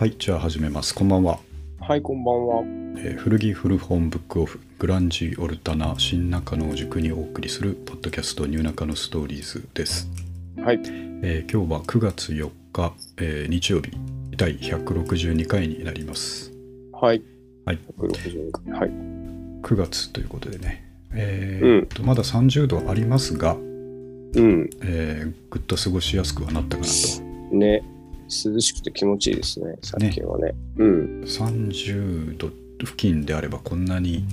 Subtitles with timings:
[0.00, 0.94] はい、じゃあ始めます。
[0.94, 1.40] こんばんは。
[1.78, 2.62] はい、こんばんは。
[2.96, 10.08] えー古着古本ブックオフグランジオルタナ新中野を軸にお送りするポッドキャストニューナカのストーリーズです。
[10.56, 10.80] はい、
[11.22, 13.90] えー今日は9月4日、えー日曜日
[14.38, 16.50] 第162回になります。
[16.92, 17.22] はい。
[17.66, 18.80] はい、162回。
[18.80, 18.90] はい。
[18.90, 20.82] 9月ということでね、
[21.12, 24.70] えーうんとまだ30度ありますが、うん。
[24.82, 27.54] えーぐっと過ごしやすくはなったかなと。
[27.54, 27.82] ね。
[28.30, 30.54] 涼しくて気持ちいいですね、最近はね。
[30.76, 31.22] うん。
[31.24, 32.50] 30度
[32.84, 34.24] 付近であればこんなに、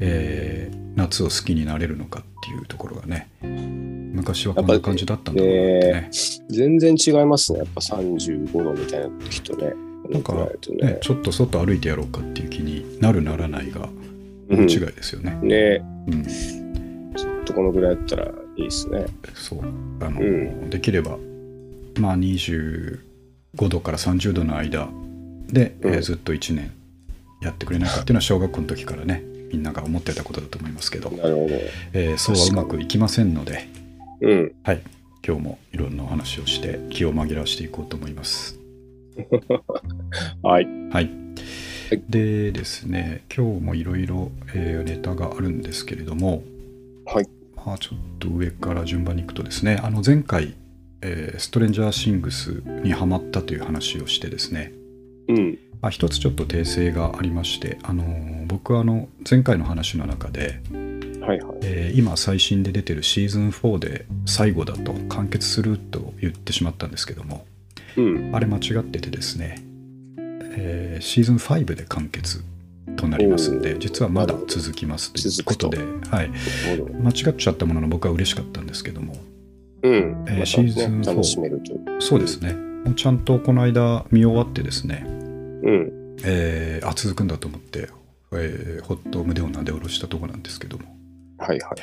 [0.00, 6.10] えー夏を好きになれるのかっていうところがね昔はこんな感じだったんだろうなってね
[6.50, 9.72] 全然違いますね、やっぱ35度みたいな人ね。
[10.10, 13.88] なんかねちょっと外歩いてやろうかっていう気になるならないが
[14.50, 15.38] う違いですよね。
[15.42, 15.82] ね。
[16.08, 16.24] うん
[17.14, 19.06] ちょっとこのぐらいだったらいいですね。
[19.34, 19.60] そう
[20.00, 21.16] あの、うできれば
[21.98, 22.16] まあ
[23.56, 24.88] 25度から30度の間
[25.48, 26.72] で、えーうんずっと1年
[27.40, 29.22] やってくれないかっていうのは小学校の時からね
[29.52, 31.54] みんなが思ってたことだと思いますけど、なるほど。
[31.92, 33.68] えーそうはうまくいきませんので。
[34.22, 34.52] うん。
[34.62, 34.82] はい、
[35.26, 38.58] 今日もいろんなお話をして気を紛らわしていこうと思います。
[40.42, 40.64] はい。
[40.64, 41.22] はい
[41.92, 42.02] はい。
[42.08, 46.42] でですね、今日もいろいろえーネタがあるんですけれども、
[47.04, 47.28] はい。
[47.66, 50.54] まあ、ちょっと上から順番にいくとですね、あの前回、
[51.02, 54.72] えーストレンジャーシングスにハマったという話をしてですね、
[55.28, 55.58] うん。
[55.80, 60.60] まあ、一つちょっと訂正がありまして、あのー僕はあの前回の話の中で、
[61.20, 61.58] はいはい。
[61.62, 67.44] えー今最新で出てるシーズン4で最後だと完結すると言ってしまったんですけども、
[67.96, 68.34] うん。
[68.34, 69.62] あれ間違っててですね、
[70.56, 72.44] えーシーズン5で完結
[72.96, 75.78] となりますんで実はまだ続きますということで、
[76.10, 76.30] はい。
[77.02, 79.16] 間違っちゃったものの僕は嬉しかったんですけども
[79.82, 80.24] うん。
[80.28, 81.80] えーまたシーズンね、4楽しめるという。
[82.00, 85.10] そうですねもうちゃんとこの間見終わってですね、う
[85.70, 85.92] ん。
[86.24, 87.88] えーあ続くんだと思って、
[88.32, 90.84] えーほっと胸をなで下ろしたところなんですけども
[91.38, 91.80] はいはいはい。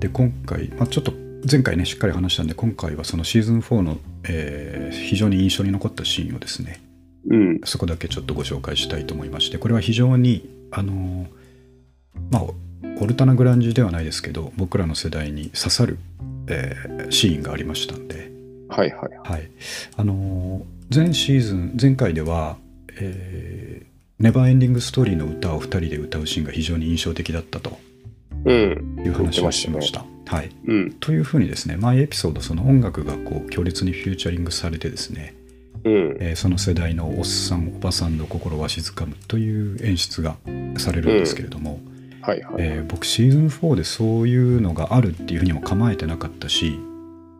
[0.00, 1.12] で今回、まあ、ちょっと
[1.50, 3.98] 前回ねしっかり話したんで今回はそのシーズン4の、
[4.28, 6.80] えー非常に印象に残ったシーンをですね
[7.28, 7.60] うん。
[7.64, 11.26] そこだけちょっとご紹介したいと思いましてこれは非常にあのー
[12.30, 12.44] まあ
[13.00, 15.98] オルタナグランジではないですけど僕らの世代に刺さる、
[16.52, 18.30] えーシーンがありましたんで、
[18.68, 19.32] はいはいはい。
[19.32, 19.50] はい
[19.96, 20.64] あのー
[20.94, 22.56] 前シーズン前回では、
[23.00, 27.78] えーネバーエンディングストーリーの歌を2人で歌うシーンが非常に印象的だったと
[28.44, 29.02] うん。
[29.04, 30.04] いう話をしました。
[30.26, 30.92] はい、うん。
[31.00, 35.34] というふうにですね毎エピソードその音楽がこう強烈にフューチャリングされてですね、
[35.84, 36.16] うん。
[36.20, 40.36] えーその世代のおっさんおばさんの心をわしづかむという演出が
[40.78, 41.80] されるんですけれども、
[42.22, 42.54] はいはい。
[42.58, 46.78] えー僕シーズン4でそういうのがあるっていうふうにも構えてなかったし、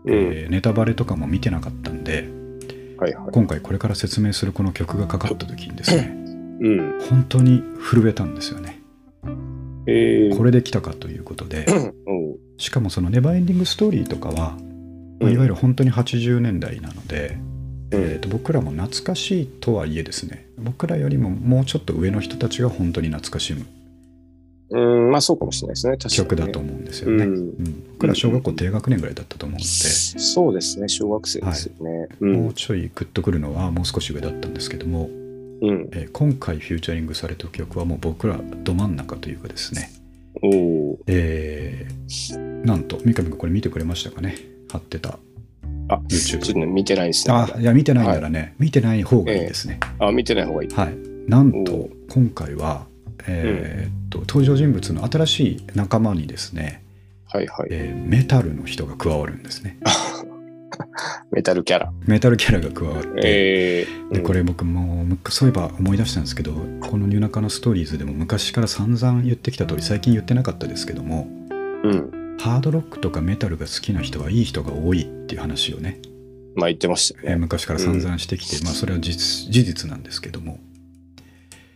[0.05, 0.13] うん。
[0.13, 2.29] えーネタバレとかも見てなかったんで
[2.99, 3.31] はいはい。
[3.33, 6.15] 今回これから説明するこの曲がかかった時にですね
[6.61, 7.01] うん。
[7.09, 8.81] 本当に震えたんですよね
[9.87, 11.67] えー、これで来たかということで
[12.57, 17.39] しかもそのネバーエンディングストーリーとかは、まあうんいわゆる本当に80年代なので、
[17.93, 23.65] うんえーと僕らも懐かしいとはいえですね僕らよりももうちょっと上の人たちが本当に懐かしむ
[24.73, 25.97] うん、まあそうかもしれないですね。
[25.97, 26.17] 確かに、ね。
[26.17, 32.09] 曲だと思うんですよね、うんうん僕ら小学校低学年ぐらいだったと思うので、そうですね、小学生ですよね。
[32.19, 32.33] うん。
[32.33, 35.09] もうちょいグッとくるのはもう少し上だったんですけども、
[35.63, 35.89] うん。
[35.93, 39.93] えー今回フューチャリングされた曲はもう僕らど真ん中というかですね、
[40.43, 40.99] おお。
[41.07, 44.35] えーなんと三上君これ見てくれましたかね？
[44.69, 45.19] 貼ってた
[45.89, 47.35] あ、YouTube ちょっとね、見てないですね。
[47.35, 50.71] あいや見てないならね、見てない方がいいですね、あ、見てない方がいい。
[50.71, 50.97] はい
[51.29, 52.87] なんとお今回は
[53.27, 56.83] えーっと登場人物の新しい仲間にですね、
[57.27, 57.69] はいはい。
[57.71, 59.79] えーメタルの人が加わるんですね
[61.31, 61.93] メタルキャラ。
[62.07, 71.29] メタルキャラが加わって、えー、でこれ僕もむそういえば思い出したんですけどこの「ニューナカのストーリーズ」でも昔から散々言ってきた通り最近言ってなかったですけども
[71.85, 72.37] うん。
[72.39, 76.01] ハードロックとかメタルが好きな人はいい人が多いっていう話をね、
[76.57, 77.37] まあ言ってましたえーよね。
[77.37, 80.59] 昔から散々してきて、まあそれは実事実なんですけども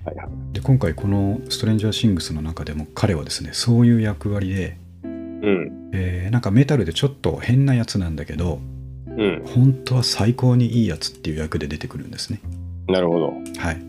[0.06, 0.28] はいはい。
[0.52, 5.90] で今回この「ストレンジャーシングス」の中でも彼はですねそういう役割で、うん。
[5.92, 8.60] えーなんかメタルでちょっと変なやつなんだけど
[9.08, 9.42] うん。
[9.44, 12.40] 本当は最高にいいやつっていう役で出てくるんですね。
[12.88, 13.32] なるほど。
[13.58, 13.82] はい、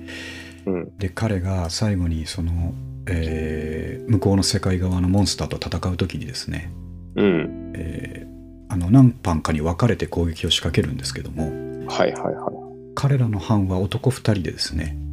[0.65, 0.97] うん。
[0.97, 2.73] で彼が最後にその、
[3.07, 6.71] えー向こうの世界側のモンスターと戦う時にですね、
[7.15, 7.73] うん。
[7.75, 8.27] えー
[8.69, 11.43] あの何班かに分かれて攻撃を仕掛けるんですけども
[11.87, 12.51] はいはいは
[12.95, 15.06] 彼らの班は男2人でですね、い。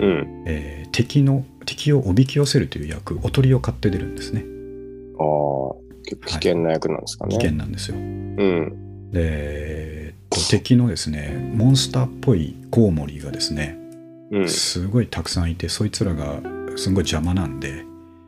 [0.00, 0.44] うん。
[0.46, 5.74] えー敵の敵をおびき寄せるという役おとりを買って出るんですねああ、
[6.04, 7.30] 結構危険な役なんですかね。
[7.30, 7.96] 危険なんですよ。
[7.96, 9.10] うん。
[9.12, 10.14] で、
[10.50, 13.78] 敵のですねモンスターっぽいコウモリがですね、
[14.32, 14.48] うん。
[14.48, 16.40] すごいたくさんいてそいつらが
[16.76, 17.84] すごい邪魔なんで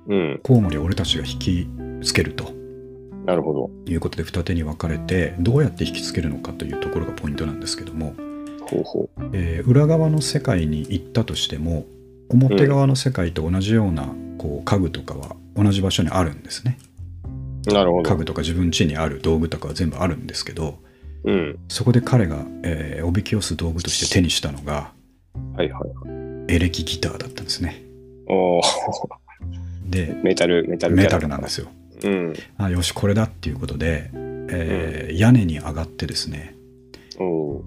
[0.09, 0.41] うん。
[0.43, 1.69] コウモリを俺たちが引き
[2.03, 2.53] つけると
[3.25, 3.71] なるほど。
[3.87, 8.15] いうことで二手に分かれてどうやって引きつけるのかというところがポイントなんですけども、
[9.33, 11.85] えー裏側の世界に行ったとしても
[12.31, 14.09] 表側の世界と同じような
[14.39, 16.79] こう家具とかは同じ場所にあるんですね
[17.69, 17.73] う。
[17.73, 18.09] なるほど。
[18.11, 20.79] 家具とか自分家にある道具とかは全部あるんですけど
[21.25, 21.59] うん。
[21.69, 24.93] そこで彼が、えーおびき寄す道具として手にしたのが
[25.57, 26.55] はいはいはい。
[26.55, 27.83] エレキギターだったんですね
[28.29, 28.63] おー
[29.91, 30.97] でメタル、メタル。
[30.97, 31.69] メタルなんですよ
[32.05, 32.35] うん。
[32.59, 36.55] あよしこれだっていうことで、えー屋根に上がってですね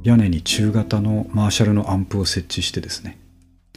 [0.04, 3.18] 屋根に中型のマーシャルのアンプを設置してですね、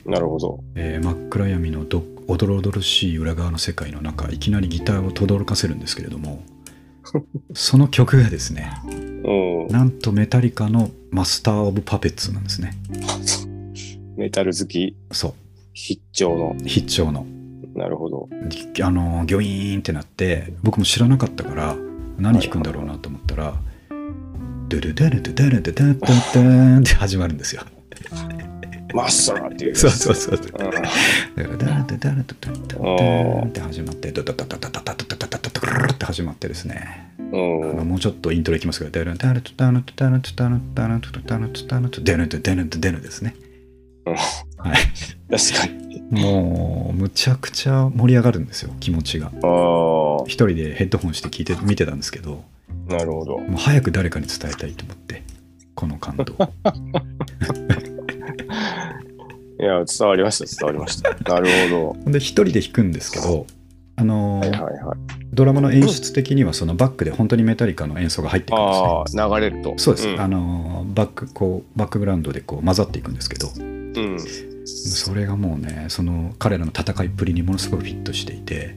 [0.05, 0.61] なるほど。
[0.75, 6.43] えー真っ暗闇のどおどろおどろしい裏側の世界の中いきなりギターを轟かせるんですけれども
[7.55, 8.71] その曲がですね
[9.71, 12.73] なんとメタリカのマスター・オブ・パペッツなんですね。
[14.17, 14.97] メタル好き。
[15.13, 15.35] そう。
[15.75, 16.57] 必聴の。
[16.65, 17.27] 必聴の。
[17.75, 18.29] なるほど。
[18.49, 21.77] ぎあのギョイーンってなって僕も知らなかったから
[22.19, 23.55] 何弾くんだろうなと思ったら
[24.69, 27.63] 「ドゥルダルドゥダルドゥダッダッダーン」って始まるんですよ。
[28.95, 29.77] マッサーっていう。
[29.77, 30.35] そうそうそう。
[30.35, 30.83] あーだか
[31.35, 43.35] らダルドゥダルドゥダッダッダーンって始まってドドドドドドドドドドドドドドって始まってですねもうちょっとイントロいきますけどダルダルドダルドダルドダルドダルドダルドダルドデルドデルドデルですね。
[44.07, 44.77] はい、
[45.31, 45.89] 確かに。
[46.11, 49.31] もうむちゃくちゃ盛り上がるんですよ気持ちが。
[50.27, 52.45] 一人でヘッドホンして聞いて見てたんですけど
[52.89, 53.39] なるほど。
[53.39, 55.23] もう早く誰かに伝えたいと思って
[55.75, 56.25] この感動
[59.61, 61.11] いや、伝わりました、伝わりました。
[61.11, 63.47] なるほほんで一人で弾くんですけど
[63.97, 64.49] あのど。
[64.51, 64.97] ーはいはいはい。
[65.33, 68.75] ドラマの演出的にはそのバックで本当にメタリカの演奏が入ってくるんで
[69.11, 69.75] すねああ、流れると。
[69.77, 74.19] そうです、んあのーバックこうバックグラウンドでこう混ざっていくんですけどうん。
[74.65, 78.77] それがもうねその彼らの戦いっぷりにものすごくフィットしていて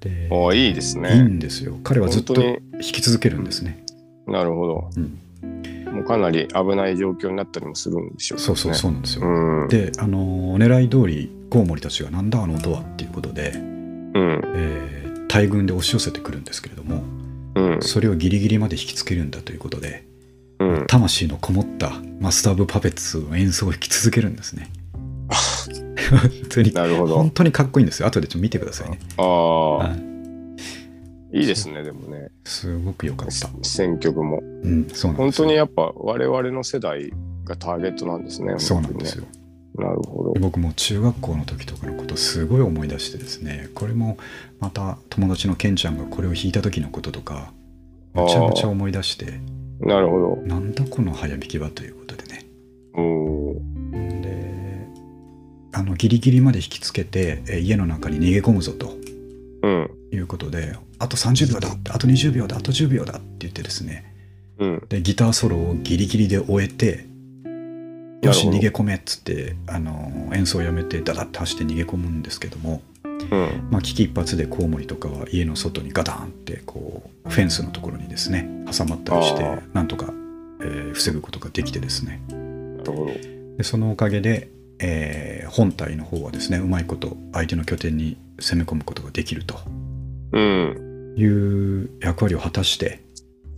[0.00, 1.22] でおーいいですいいね。
[1.22, 3.84] んですよ彼はずっと本弾き続けるんですね、
[4.26, 4.90] なるほど。
[4.96, 8.44] うん、もうかなり危ない状況になったりもするんでしょうね。
[8.44, 9.68] そうそうそうなんですよ、うん。
[9.68, 14.42] であの狙い通りコウモリたちがなんだあの音はっていうことで、うん。
[14.54, 14.98] えー
[15.28, 17.02] 大軍で押し寄せてくるんですけれども
[17.54, 17.82] うん。
[17.82, 20.06] それをギリギリまで引きつけるんだということで
[20.58, 20.86] うん。
[20.86, 24.70] 魂のこもったマスター・オブ・パペッツの演奏を弾き続けるんですね
[26.10, 27.30] 本当になるほど本。
[27.30, 29.96] 当にかっこいいんですよ後でちょっと見てくださいね、ああ、は
[31.32, 32.28] い、いいですね、でもね。
[32.44, 34.40] すごく良かった選曲も。
[34.62, 37.12] うんそうなんですよ本当にやっぱ我々の世代
[37.44, 38.54] がターゲットなんですね。
[38.58, 39.24] そうなんですよ。
[39.24, 39.28] よ
[39.78, 40.40] なるほどで。
[40.40, 44.18] 僕も中学校の時とかのことすごい思い出してですねこれも
[44.60, 47.52] また友達のケンちゃんがこれを弾いた時のこととか
[48.14, 49.40] めちゃめちゃ思い出して
[49.80, 52.46] なるほなんだこの早弾きはということでね
[52.94, 53.02] ど。
[53.02, 53.04] う
[53.96, 54.22] ん。
[54.22, 54.47] で
[55.72, 58.96] あのギリギリまで引きつけてえ家の中に逃げ込むぞと
[59.62, 59.90] うん。
[60.10, 64.14] いうことであと30秒だあと20秒だあと10秒だって言ってですね
[64.58, 64.86] うん。
[64.88, 67.06] でギターソロをギリギリで終えて
[68.22, 73.68] よし逃げ込めっつってあの演奏をやめてダダッと走って逃げ込むんですけども、うん。
[73.70, 80.12] まあ、危機一髪でコウモリとかは家の外にガタンってこうフェンスのところにですね挟まったりしてあなんとか、
[80.60, 83.12] えー防ぐことができてですねなるほど。
[83.56, 89.58] でそのおかげで、えー本体の方はですねうまいこと相手の拠点に攻め込むことができると
[90.32, 91.14] うん。
[91.16, 93.00] いう役割を果たして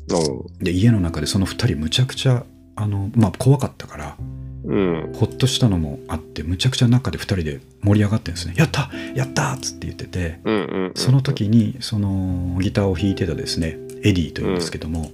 [0.09, 2.45] ので家の中でその2人むちゃくちゃ
[2.77, 4.17] あの、まあ、怖かったから
[4.65, 5.13] うん。
[5.15, 10.55] ほっとしたのもあってむちゃくちゃ中で2人で盛り上がってるんですね「やったやった!」っつって言っててうん。
[10.55, 10.59] う
[10.91, 10.93] ん。
[10.95, 15.11] その時にそのギターを弾いてたですねエディというんですけども、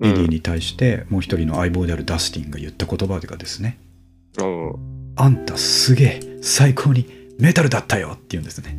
[0.00, 3.78] うん、エディに対してもう一人の相棒であるダスティンが言った言葉がですね
[4.38, 4.72] うん。
[5.16, 7.06] 「あんたすげえ最高に
[7.38, 8.78] メタルだったよ」って言うんですね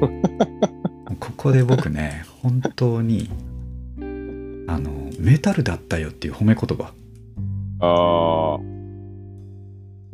[1.20, 3.30] ここで僕ね本当に
[4.68, 6.92] あのメタルだったよっていう褒め言葉
[7.80, 8.76] ああ。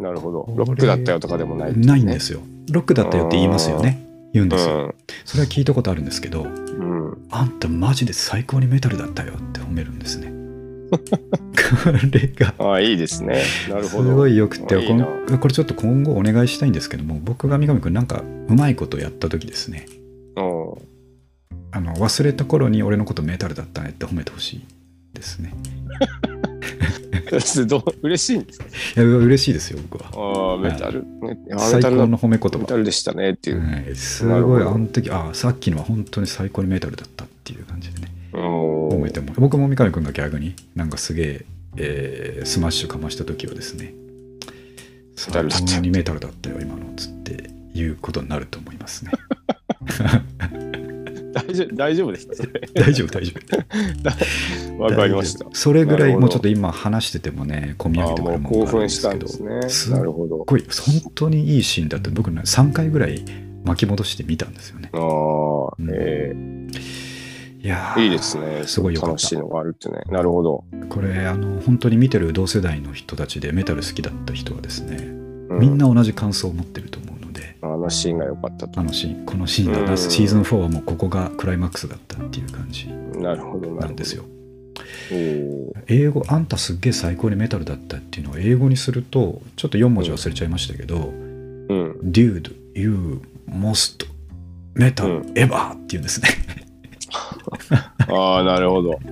[0.03, 0.53] なるほど。
[0.57, 2.19] ロックだったよとかでもない、ないんで。
[2.19, 2.41] すよ
[2.71, 4.95] ロックだったよって言いますよね言うんうですよん。
[5.25, 7.19] それは聞いたことあるんですけどうん。
[7.31, 10.33] あんたマジで最高にメタルだったよって褒めるんですねこ
[12.13, 12.55] れが。
[12.59, 13.43] ああ、いいですね。
[13.69, 14.15] なるすほど。
[14.15, 15.07] ごいよくていいな。
[15.39, 19.87] これちょっと今後お願いしたいんですけども僕が三上君なんかうまいことやった時ですね。
[20.37, 20.75] うん。
[21.75, 24.63] あの忘れた頃に俺のことメタルだったねって褒めてほしい
[25.15, 25.55] ですね。
[28.03, 28.67] 嬉しいんですか？
[28.67, 28.69] い
[28.99, 30.11] や嬉しいですよ僕は。
[30.15, 31.05] ああ、メタル。
[31.59, 32.59] 最高の褒め言葉。
[32.59, 33.61] メタルでしたねっていう。
[33.61, 38.13] はい、すごいあの時あさっきのは本当に最高にメタルだったっていう感じでね。
[38.13, 41.45] お褒めても僕も三上君が逆になんかすげえ
[41.77, 43.95] えースマッシュかました時はですね
[45.17, 49.13] 最高にメタルだったよ今のつっていうことになると思いますね。
[51.33, 52.51] 大丈夫大丈夫でしたそれ？
[52.75, 53.33] 大丈夫大丈
[54.77, 54.83] 夫。
[54.83, 55.47] わかりました。
[55.53, 59.69] それぐらいもうちょっと今話しててもね込み上げてくるものがあるんですけどすね。
[59.69, 63.25] すっごい本当にいいシーンだって僕ね3回ぐらい
[63.65, 64.91] 巻き戻してみたんですよね。
[64.93, 65.89] ああ、うん。
[65.91, 66.35] え
[67.63, 68.65] いやいいですね。
[68.67, 69.13] すごいよかった。
[69.13, 70.03] 楽しいのがあるってね。
[70.09, 78.81] なるほど、これあの本当に見てる同世代の人たちでメタル好きだった人はですね、うみんな同じ感想を持ってると思うのであのシーンが良かったと。
[78.81, 79.97] あのシーンこのシーンだな、うん。
[79.97, 84.25] シーズン4はもうここがクライマックスだったっていう感じなんですよ。
[85.87, 91.01] 英語あんたすっげえ最高にメタルだったっていうのを英語にするとちょっと4文字忘れちゃいましたけど、う
[91.75, 94.07] ん、Dude, you most
[94.75, 96.29] metal う ever っていうんですね、
[98.09, 98.99] ああなるほど。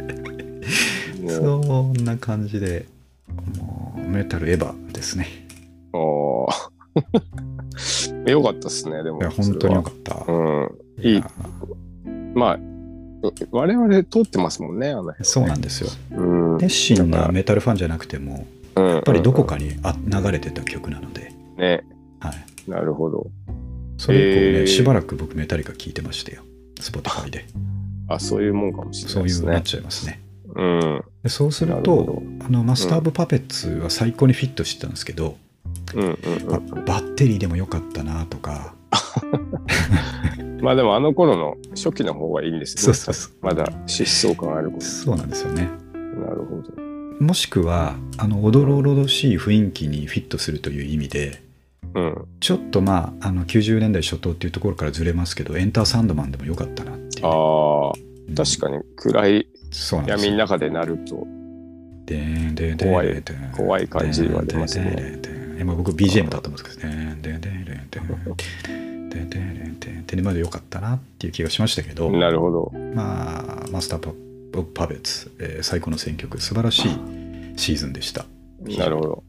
[1.21, 2.87] もそんな感じで
[3.59, 5.27] もうメタルエヴァですね。
[5.93, 6.71] うあ
[8.27, 9.21] あ よかったですねでも。
[9.21, 10.33] いや本当によかかった。
[10.33, 10.69] うん。
[11.03, 11.15] いい。
[11.17, 11.31] や。
[12.35, 12.59] まあ
[13.51, 15.91] 我々通ってますもんねあの辺そうなんですよ。
[16.17, 16.23] う
[16.55, 16.57] ん。
[16.59, 21.85] 熱心なメタルファンじゃなくてもややっぱりどこかにあ流れてた曲なので、ね。
[22.21, 23.27] はい、なるほど。
[23.99, 24.67] それ以降ね、へー。
[24.67, 26.43] しばらく僕メタリカ聴いてましたよ。
[26.81, 27.47] Spotify で
[28.11, 30.21] あそういうもんかもしれそういうなっないですねちゃいますね。
[30.55, 31.05] うん。
[31.23, 35.37] でそうするとほあのマスター・オブ・パペッツは最高にフィットしてたんですけど、
[35.95, 36.15] うんうん
[36.53, 38.75] あバッテリーでもよかったなとか。
[40.39, 42.95] う んまあでもあの頃の初期の方がいいんですよね。
[42.97, 43.33] そうそうそう。
[43.43, 45.69] まだ疾走感あるこそうなんですよね。
[45.93, 47.25] となるほど。
[47.25, 51.43] もしくはあのおどろおどろしい雰囲気にフィットするという意味で
[52.41, 57.93] ちょっとまああの90年代初頭っていうところからずれますけどエンターサンドマンでもよかったなっていう、あ、
[58.29, 58.79] うん、確かに。
[58.97, 59.47] 暗い。
[60.07, 61.27] 闇の中でなると。
[62.77, 63.23] 怖い。
[63.57, 65.21] 怖い感じが出ますね。
[65.61, 67.19] 今僕 BGM だったんですけどね。
[67.23, 67.49] ででで
[67.91, 68.31] で。
[69.11, 69.25] で
[70.07, 74.11] ででまでよかったなっていう気がしましたけどなるほどまあマスターパ
[74.59, 76.91] オパベツ、えー、最高の選曲素晴らしい
[77.57, 78.25] シーズンでした
[78.63, 79.25] なるほど、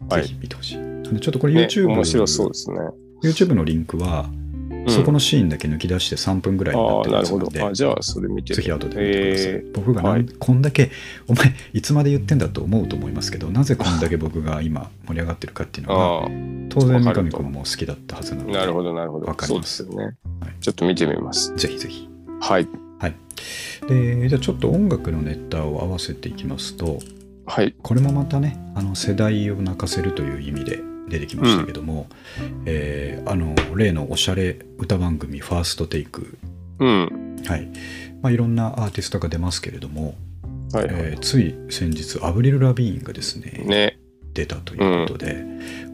[0.00, 2.78] うん、ぜひ見てほしい、はいちょっとこれね YouTube,、面白そうですね。
[3.22, 4.28] YouTube のリンクは、
[4.70, 4.90] うん。
[4.90, 8.54] そこのシーンだけ抜き出して3分ぐらいになってるああなるほやつなんでどあじゃあそれ見て。
[8.54, 9.52] ぜひ後で見てください。
[9.52, 10.26] え僕がはい。
[10.38, 10.90] こんだけ、
[11.26, 16.28] お前、いつまで言ってんだと思うと思いますけど、なぜこんだけ僕が今盛り上がってるかっていうー、のが、ああ
[16.68, 19.26] 当然三上君も好きだったはずなので、なるほどなるほど。
[19.26, 20.14] わかりまそうですすよね、はい。
[20.60, 21.54] ちょっと見てみます。
[21.56, 22.08] ぜひぜひ。
[22.40, 22.68] はい。
[23.86, 26.98] で、じゃあちょっと音楽のネタを合わせていきますと、
[27.46, 27.74] はい。
[27.82, 32.06] これもまたね、あの世代を泣かせるという意味で出てきましたけども、
[32.66, 36.38] えーあの例のおしゃれ歌番組、ファーストテイク、
[36.78, 37.36] うん。
[37.46, 37.68] はい。
[38.22, 40.14] まあ、いろんなアーティストが出ますけれども、
[40.72, 40.86] はい。
[40.86, 43.98] はい、えーつい先日、アブリル・ラビーンがですね、ね。
[44.34, 45.44] 出たということで、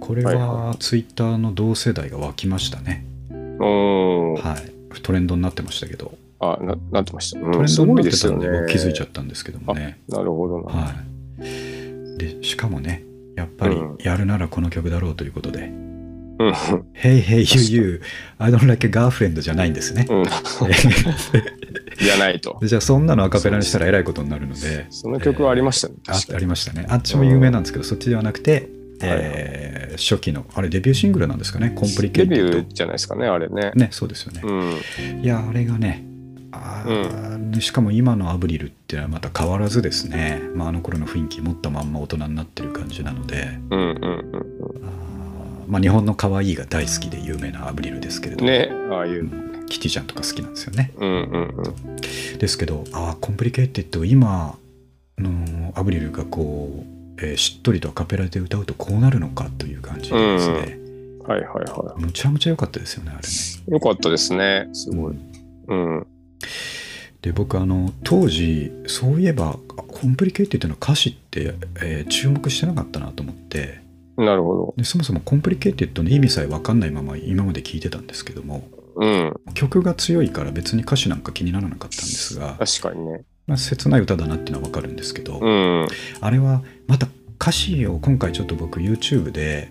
[0.00, 4.59] これはツイッターの同世代が沸きましたね、うんは
[4.94, 10.94] い、トレンドになってましたけど、あななってました、うん、トレンドにないってたんで僕気づいちゃったんですけどもね、なるほどな、は
[11.38, 13.02] い、でしかもね
[13.37, 13.97] やっぱりうん。
[13.99, 15.73] やるならこの曲だろうということで。
[16.37, 16.50] うん
[17.00, 18.03] 「Hey Hey You You.
[18.38, 20.07] I don't like a girlfriend」じゃないんですね。
[20.09, 20.25] うん。
[21.97, 22.59] じゃないと。
[22.61, 24.87] でじゃあそんなのアカペラにしたらえらいことになるので。
[24.91, 25.95] その曲はありましたね、
[26.35, 26.87] ありましたね。
[26.88, 28.69] あっちも有名なんですけど、そっちではなくて、
[29.03, 31.71] えー初期のあれデビューシングルなんですかね？
[31.71, 33.71] コンプリケデビューじゃないですかねあれね。
[33.75, 34.53] ドねそうですよね、う
[35.21, 35.23] ん。
[35.23, 36.05] いやあれがね
[36.55, 43.59] あーしかも今のアブリルっていうのはまた変わらずですね、まあ、あの頃の雰囲気持ったまんま大人になってる感じなので。
[43.71, 44.85] うんうんうん。
[44.85, 49.31] あーまあ、日本の可愛いが大好きで有名なアブリルですけれども、うんねああいう。
[49.67, 50.93] キティちゃんとか好きなんですよね。
[50.99, 51.97] うんうんうん。
[52.39, 54.59] ですけどああ Complicated 今
[55.19, 56.85] のアブリルがこ
[57.19, 60.79] う、えーしっとりとアカペラで歌うとこうなるのかという感じでですね、
[61.27, 63.25] はいはいはむちゃむちゃ良かったですよねあれね。
[63.69, 65.17] いよかったですねすごい。
[65.69, 66.07] うん
[67.23, 73.83] で僕あの当時そういえば Complicated の歌詞って、えー注目してなかったなと思って。
[74.17, 78.69] なるほでそもそも Complicated の意味さえ分かんないまま今まで聞いてたんですけども。
[78.95, 79.35] どうん。
[79.55, 83.25] 曲が強いから別に歌詞なんか気にならなかったんですが、確かにね。
[83.47, 85.88] まあ、切ない歌だなっていうのは分かるんですけど、うん。
[86.21, 87.09] あれはまた
[87.41, 89.71] 歌詞を今回ちょっと僕 YouTube で、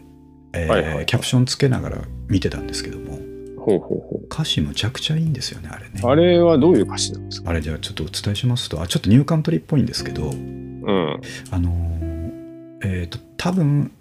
[0.54, 1.06] えーはいはいはい。
[1.06, 3.20] キャプションつけながら見てたんですけども
[3.64, 6.02] ほうほうほ歌詞むちゃくちゃいいんですよねあれね。
[6.04, 7.50] うあれはどういう歌詞なんですか？
[7.50, 8.82] あれじゃあちょっとお伝えしますと。
[8.82, 11.22] あちょっとニューカントリーっぽいんですけどうん。
[11.52, 13.92] あのーえっ、と多分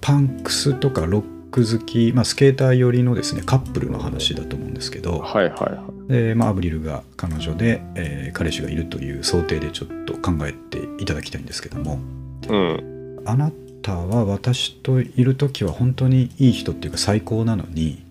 [0.00, 6.12] パンクスとかロック好き、まあ、スケーター寄りのですねカップルの話だと思うんですけど、はいはいはい。
[6.12, 11.98] でまあ、アブリルが彼女で、えー彼氏がいるという想定でちょっと考えていただきたいんですけども
[12.48, 13.22] うん。
[13.26, 18.04] あなたは私といる時は本当にいい人っていうか最高なのに、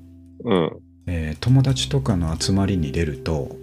[0.44, 0.72] うん。
[1.12, 3.56] えー友達とかの集まりに出ると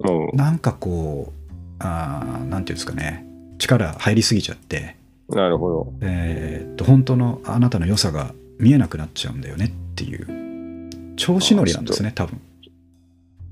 [0.00, 0.36] うん。
[0.36, 1.42] なんかこう
[1.78, 3.26] あーなんていうんですかね。
[3.58, 4.96] 力入りすぎちゃって、
[5.28, 5.92] なるほど。
[6.02, 11.14] えーっと本当のあなたの良さが見えなくなっちゃうんだよねっていう。
[11.16, 12.40] 調子乗りなんですね多分。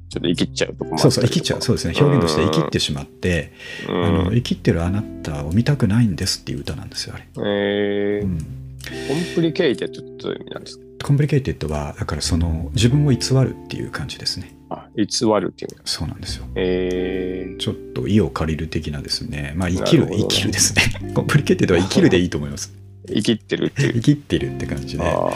[0.08, 1.62] ちょっとイキっちゃうとこそうそうイキっちゃう。
[1.62, 1.94] そうですね。
[1.98, 3.52] 表現としてイキってししまって、
[3.88, 4.34] うあのん。
[4.34, 8.26] イキってるあなたを見たくないんですっていう歌なんですよあれ、えー。
[8.26, 10.84] うん、 complicated ってどういう意味なんですか？
[11.02, 14.54] complicated はだからその自分を偽るっていう感じですね。
[14.70, 15.04] あ、偽
[15.40, 15.80] るっていう。
[15.84, 16.46] そうなんですよ。
[16.54, 17.46] え。
[17.50, 19.52] ー、ちょっと威を借りる的なですね。
[19.56, 21.12] まあイキるなるほどイキるですね。
[21.14, 22.72] complicated はイキるでいいと思います。
[23.08, 23.92] イキってるっていう。
[23.94, 25.04] イキってるって感じで。
[25.04, 25.30] あ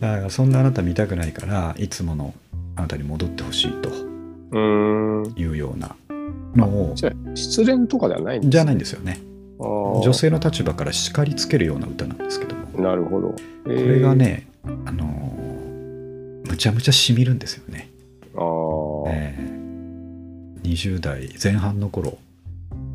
[0.00, 2.34] だからそんなあなた見たくないからいつもの
[2.76, 4.10] あなたに戻ってほしいと。
[5.36, 5.94] いうような
[6.56, 9.20] のをじゃあ、失恋とかではないんですじゃないんですよね。
[9.60, 12.66] 女性の立場から叱りつけるような歌なんですけども。
[12.66, 13.28] こなるほど。
[13.28, 13.36] こ
[13.66, 14.14] れが。
[14.14, 17.90] ねあのーむちゃむちゃしみるんですよね、
[18.34, 19.04] あー。
[19.08, 19.60] えー
[20.62, 22.18] 20代前半の頃。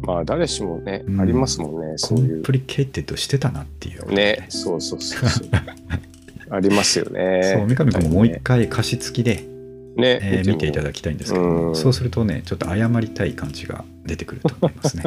[0.03, 1.19] まあ、誰しもね、うん。
[1.21, 2.39] ありますもんね、そういう。
[2.39, 5.49] complicated してたなっていうね、そうそうそうそう。
[6.51, 7.41] ありますよね。
[7.57, 9.43] そう三上君ももう一回歌詞付きで、
[9.97, 11.75] ね、えー見ていただだきたいんですけども、うん。
[11.75, 15.03] そうするとねちょっと謝りたい感じが出てくると思いますね。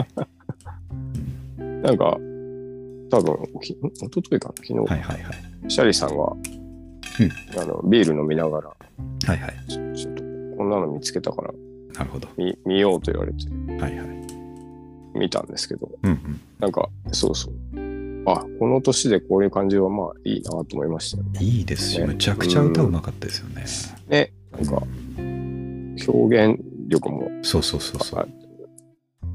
[1.82, 2.18] なんか、
[3.10, 5.70] 多分き一昨日かな、昨日、はいはいはい。
[5.70, 6.24] シャリさんが、
[7.56, 9.54] あのビール飲みながら、はいはい。
[9.68, 10.22] ちょっと
[10.56, 11.52] こんなの見つけたから
[11.98, 12.28] なるほど。
[12.36, 13.48] 見見ようと言われて
[13.82, 15.18] はいはい。
[15.18, 16.40] 見たんですけど、うんうん。
[16.60, 17.54] なんか、そうそう。
[18.26, 21.40] あ、この年でこういう感じはまあいいなと思いましたよね。
[21.40, 23.64] いいですし、ねむちゃくちゃ歌うまかったですよね。
[24.08, 24.82] ね、なんか
[25.18, 28.28] うん表現力も、そうそうそうそう。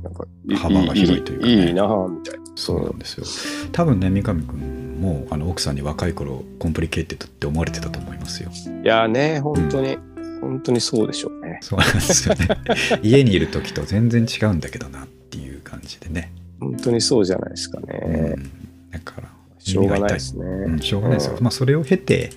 [0.03, 2.43] あなんかい幅が広いというかねいいなぁみたいな。
[2.55, 3.25] そうなんですよ。
[3.71, 8.51] 多分ね、三上君もあの奥さんに若い頃 complicated って思われてたと思いますよ。
[8.83, 9.97] いやね、本当に、
[10.39, 11.59] 本当にそうでしょうね。
[11.61, 12.47] そうなんですよね。
[13.01, 16.31] 家にいる時と全然違うんだけどなっていう感じでね。
[16.59, 18.35] 本当にそうじゃないですかうね。
[18.35, 18.43] ん、
[18.91, 20.45] だから、しょうがないですね。
[20.45, 21.35] うん、しょうがないですよ。
[21.37, 22.29] うんまあ、それを経て、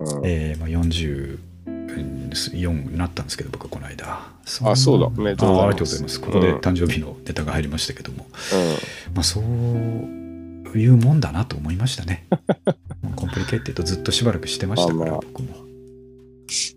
[0.00, 4.34] うんえーまあ、44になったんですけど、僕はこの間。
[4.62, 6.20] あそうだおめでとうございますあありがとうございます。
[6.20, 8.26] ここで誕生日のネタが入りましたけども、
[9.14, 12.26] まあ、そういうもんだなと思いましたね。
[13.16, 15.66] complicated ずっとしばらくしてましたから、あまあ僕も。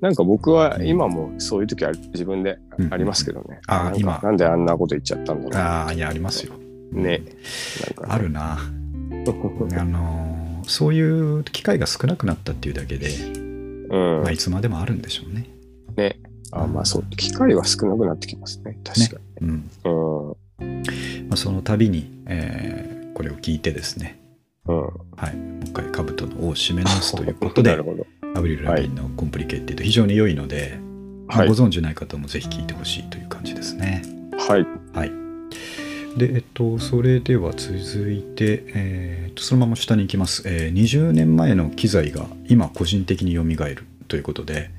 [0.01, 3.59] なんか僕は今もそういう時は自分でうんありますけどね。
[3.67, 6.53] あなんか今なんであんなこと言っちゃったんだろああ、いや、ありますよ。
[6.91, 6.99] う。
[6.99, 7.21] ね。
[7.97, 8.57] なんかあるな。
[8.57, 15.49] あのーそういう機会が少なくなったっていうだけで、うんまあ、いつまでもあるんでしょうね。
[15.97, 16.19] ね。
[16.51, 18.77] あまあそう、機会は少なくなってきますね。
[18.83, 19.61] 確かうんに。
[19.85, 20.83] うん。
[21.29, 24.17] まあ、その度に、えーこれを聞いてですね、
[24.65, 24.77] うん。
[24.77, 28.07] はい、もう一回カブトの尾を締め直すということで なる、ほど。
[28.33, 30.79] アブリル・ラビンのコンプリケイティド非常に良いので、
[31.27, 31.53] まあはいご。
[31.53, 34.03] 存知ない方もぜひ聞いてほしいという感じですね。
[34.37, 34.65] はい。
[34.93, 35.11] はい。
[36.17, 44.71] で、えっと、それでは続いて、えーっとそのまま下に行きます、えー20年前の機材が今個人的に蘇るということで、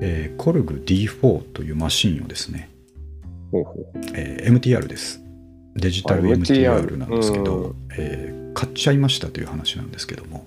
[0.00, 2.70] えーコルグ D4 というマシンをですね、
[3.50, 5.20] ほうほうえー MTR です。
[5.74, 10.44] デジタルあ MTR なんですけど、うんえー買っちゃいましたという話なんですけども。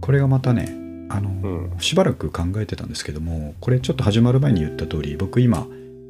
[0.00, 0.68] これがまたね、
[1.08, 5.66] あのーうしばらく考えてたんですけども、これちょっと始まる前に言った通り、僕今、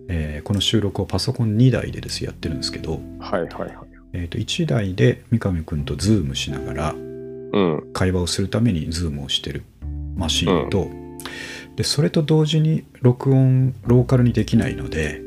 [0.08, 3.74] えーこの収録をパソコン2台でですやってるんですけど、はいはいはい。
[4.12, 7.92] えー、と1台で三上くんとズームしながらうん。
[7.92, 9.62] 会話をするためにズームをしてる
[10.16, 10.88] マシンと、
[11.76, 15.20] でそれと同時に録音ローカルにできないので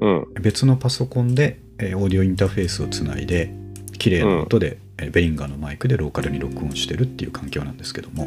[0.00, 0.26] うん。
[0.40, 3.52] 別のパソコンで、えーオーディオインターフェースをつないで
[3.98, 8.26] 綺麗な音で、えーベリンガーのマイクでローカルに録音してるっていう環境なんですけども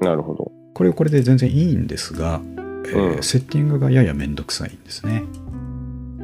[0.00, 0.52] なるほど。
[0.74, 2.40] これはこれで全然いいんですが、
[2.86, 5.22] えーうんセッティングがややめんどくさいんですね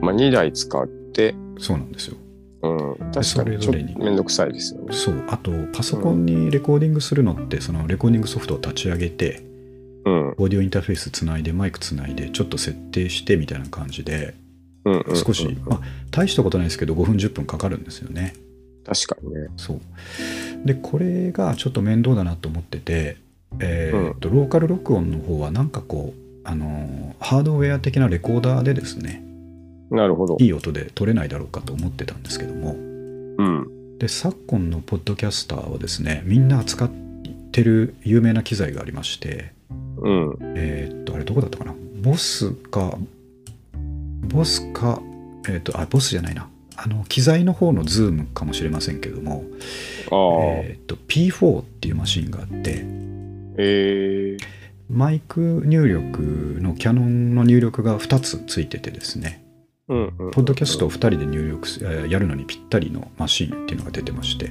[0.01, 2.17] まあ2台使って、そうなんですよ
[2.63, 2.97] うん。
[2.99, 4.95] 確かそれにちょっぞれにとめんどくさいですよね。
[4.95, 9.43] そうあとパソコンにレコーディングするのって、そのレコーディングソフトを立ち上げて
[10.05, 10.29] うん。
[10.31, 14.35] オーディオインターフェースつないでマイクつないでちょっと設定してみたいな感じで
[14.85, 15.17] うんうんうん。
[15.17, 18.35] 少し、まあ、大したことないですけど5分10分かかるんですよね
[18.87, 19.49] 確かにね。
[19.57, 19.81] そう
[20.67, 23.17] でこれがちょっと面倒だなと思ってて、
[23.61, 29.25] えーっとローカル録音の方はなんかこうあのーハードウェア的なレコーダーでですね
[29.91, 30.37] なるほど。
[30.41, 33.99] いい音で撮れないだろうかと思ってたんですけどもうん。
[33.99, 36.91] で昨今のポッドキャスターはですねみんな扱っ
[37.53, 39.53] てる有名な機材がありまして
[39.99, 40.39] うん。
[40.57, 41.75] えーっと、あれどこだったかな？
[42.03, 42.99] BOSS か、
[44.29, 45.01] BOSS か、
[45.49, 46.49] えーっと、あ、 BOSS じゃないな。
[46.77, 49.45] あの機材の方の ZOOM かもしれませんけども。
[50.07, 52.85] えー、と P4 っていうマシンがあって
[53.57, 54.45] えー、
[54.91, 59.45] マイク入力のキャノンの入力が2つついててですね
[59.89, 60.31] うんうん。
[60.31, 64.51] ポッドキャストを2人で入力やるのにぴったりのマシンっていうのが出てまして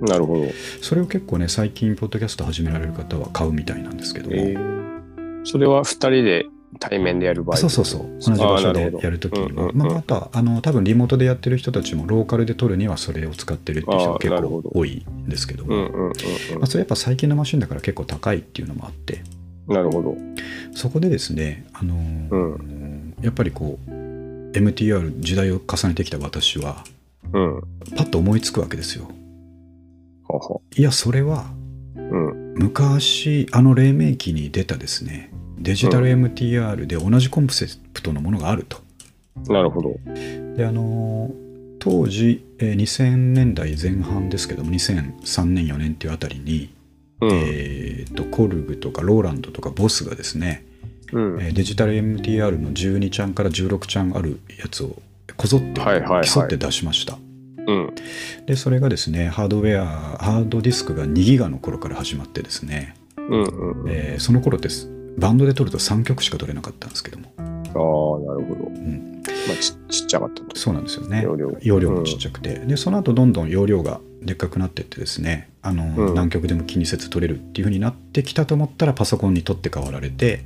[0.00, 0.44] なるほど。
[0.82, 6.46] それを結構ね最近ポッドキャスト始められる方は買うみたいなんですけども、えー、それは二人で
[6.78, 7.56] 対面でやる場合？
[7.56, 8.18] そうそうそう。
[8.20, 16.12] 同じ場所でやるときには、あまあ、あとはあの多分リモートでやってる人たちもローカルで撮るにはそれを使ってるっていう人が結構多いんですけども、
[16.66, 19.22] それやっぱ最近のマシンだから結構高いっていうのもあって。
[19.66, 20.16] なるほど。
[20.74, 23.90] そこでですね、あのーうやっぱりこう
[24.52, 26.84] MTR 時代を重ねてきた私は
[27.32, 27.54] うん。
[27.56, 27.62] は
[27.96, 29.04] パッと思いつくわけですよ。
[29.04, 29.10] は
[30.76, 31.46] いやそれは
[31.96, 32.54] うん。
[32.54, 38.78] 昔あの黎明期に出たですねデジタル MTR で同じコンセプトのものがあると。
[39.48, 39.96] なるほど。
[40.56, 41.30] であの
[41.80, 46.74] 当時、えー2000年代前半ですけども2003年4年っていうあたりに、
[47.20, 47.30] うん。
[47.30, 50.64] えーとコルグとかローランドとかボスがですね、
[51.12, 51.40] うん。
[51.40, 54.96] えーデジタル MTR の12ちゃんから16ちゃんあるやつを
[55.36, 57.18] こぞってはいはいはい競って出しました。
[57.68, 57.94] うん。
[58.46, 59.86] でそれがですねハードウェア
[60.18, 63.90] ハードディスクが2ギガの頃から始まってですね、うんうんうん。
[63.90, 68.66] えーその頃ですバンドで撮ると3曲しか撮れなかったんですけども、ああ、なるほど。
[68.66, 70.56] うん、まあ、ちちっちゃかったと。
[70.56, 80.44] そうなんですよね容量容量もちっちゃくて、でその後どんどん容量がでっかくなってってですねあの、うん何曲でも気にせず撮れるっていう風になってきたと思ったらパソコンに取って代わられて、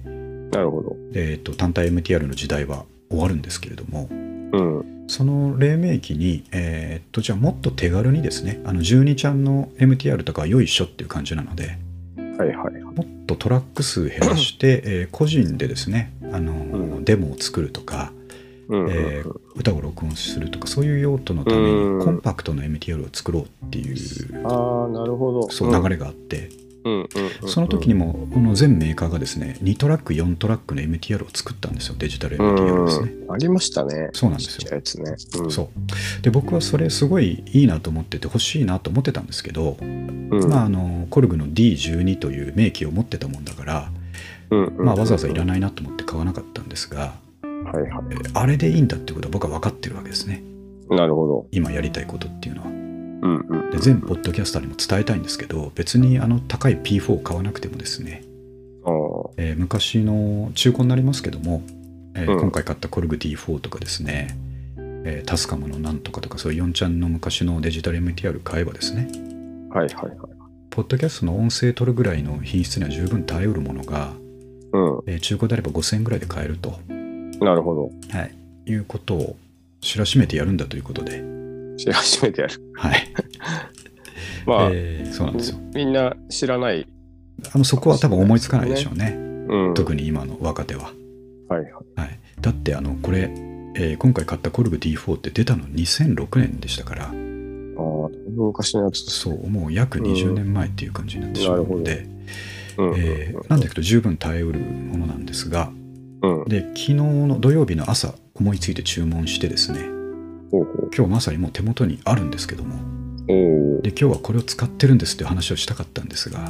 [0.52, 0.96] なるほど。
[1.12, 4.08] えー、と単体 MTR の時代は終わるんですけれども
[4.52, 5.04] うん。
[5.08, 11.76] その黎明期に、えー、とじゃあもっと手軽にですねあの12ちゃんの MTR とかはよいしょっていう感じなので
[12.38, 12.82] はいはい。
[12.82, 18.12] もっとトラック数減らして、 えー個人でですねあの、うんデモを作るとか、
[18.68, 18.90] うんうんうん。
[18.92, 23.96] えー歌を録音するとかそういう用途のためうんにコンパクトな MTR を作ろうっていう
[24.46, 25.50] ああ、なるほど。
[25.50, 26.71] そう流れがあって、うんうんうんうん。
[27.46, 33.12] その時にもこの全メーカーがですね2トラック4トラックの MTR を作ったんですよデジタル MTR ですね。
[33.28, 33.32] うん。
[33.32, 34.10] ありましたね。
[34.12, 34.82] そうなんですよね。
[35.38, 35.50] うん。
[35.50, 40.48] そうで僕はそれすごいいいなと思ってて欲しいなと思ってたんですけど、うん。
[40.48, 43.90] まああのコルグの D12 という名機を持ってたもんだから、
[44.50, 50.42] うんまあ、わざわざいらないなと思って買わなかったんですが、はいはえーあれでいいんだってことは僕は分かってるわけですね
[50.90, 50.94] い。
[50.94, 51.46] なるほど。
[51.52, 52.81] 今やりたいことっていうのは。
[53.22, 53.70] うんうん。
[53.70, 58.22] で全ポッドキャスターにも伝えたいんですけど別にあの高い P4 を買わなくてもですね。
[59.36, 61.62] えー昔の中古になりますけども、
[62.14, 64.36] えーうん今回買ったコルグ D4 とかですね、
[64.76, 69.08] えータスカムのなんとかとかそういう4ちゃんの昔のデジタル MTR 買えばですね
[69.70, 70.16] はいはいはい。
[70.70, 74.12] ポッドキャストの音声取るぐらいの品質には十分耐えうるものが、
[74.72, 77.30] うえー中古であれば5000円ぐらいで買えると、ん。
[77.38, 77.90] なるほど。
[78.16, 78.34] はい、
[78.66, 79.36] いうことを
[79.80, 81.22] 知らしめてやるんだということで、
[81.78, 82.54] しめてやる。
[82.74, 83.08] はい
[84.46, 86.86] まあ、えーそうなんですよみんな知らない。
[87.54, 89.16] あのそこは多分思いつかないでしょうね
[89.48, 89.74] うん。
[89.74, 90.92] 特に今の若手は。
[91.48, 91.72] はいはい。
[91.96, 93.30] はい、だってあのこれ、
[93.74, 97.18] えー今回買ったコルグ D4 って出たの2006年でしたからああ、だい
[98.30, 99.36] ぶ昔のやつですね。
[99.36, 102.06] そうもう約20年前っていう感じになってしまうので、
[102.78, 103.00] うんうんうん。
[103.00, 105.70] えーなんだけど十分耐えうるものなんですが
[106.22, 106.44] うん。
[106.46, 109.80] で昨日の土曜日の朝思いついて注文してですね
[110.52, 112.74] 今日まさにもう手元にあるんですけども。
[113.82, 116.40] で今日はこれを使ってるんですっていう話をしたかったんですが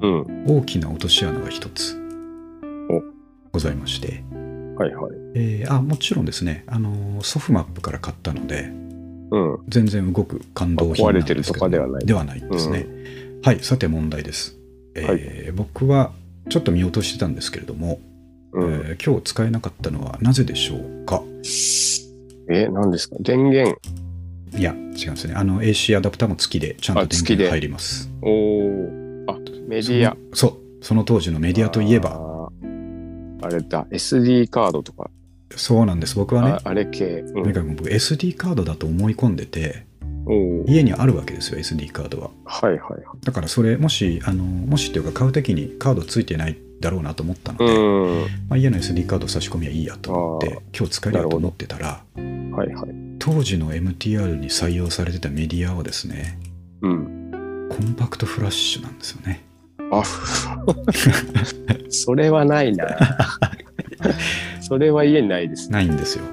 [0.00, 0.44] うん。
[0.46, 2.00] 大きな落とし穴が一つ
[3.52, 4.24] ございまして、
[4.78, 5.12] はいはい。
[5.34, 6.64] えーあもちろんですね。
[6.66, 8.70] あのソフマップから買ったので
[9.30, 9.58] うん。
[9.68, 12.06] 全然動く感動品なんですけど壊れてるとかではない。
[12.06, 12.86] ではないですね、
[13.42, 14.56] はいさて問題です、
[14.94, 16.12] えー僕は
[16.48, 18.00] ちょっと見落としてたんですけれども、
[18.52, 18.72] うん。
[18.72, 21.22] えー今日使えなかったのはなぜでしょうか？
[22.48, 23.16] え、何ですか？
[23.20, 23.78] 電源。
[24.56, 29.24] いや違うんですねあの AC アダプターも付きでちゃんと電源入りますおお。
[29.26, 30.16] あ、メディア。
[30.32, 32.50] そうその当時のメディアといえばば。
[33.42, 35.10] あれだ、SD カードとか、
[35.56, 37.04] そうなんです僕はねああれ系。
[37.26, 39.86] うとにかく僕 SD カードだと思い込んでて。
[40.66, 43.02] 家にあるわけですよ SD カードははいはいはい。
[43.26, 48.26] だからそれもしあのもしっていうか買う時にカード付いてないだろうなと思ったので、うん。
[48.48, 52.90] まあ、家の SD カード差し込みはいいやと思ってあ今日使えるよと思ってたらはいはい。
[53.18, 56.38] 当時の MTR に採用されてたメディアはですね
[56.82, 57.68] うん。
[57.70, 59.42] コンパクトフラッシュなんですよね
[59.90, 60.02] あ、
[61.90, 62.96] それはないな。
[64.60, 65.72] それは家にないですね。
[65.72, 66.24] ないんですよ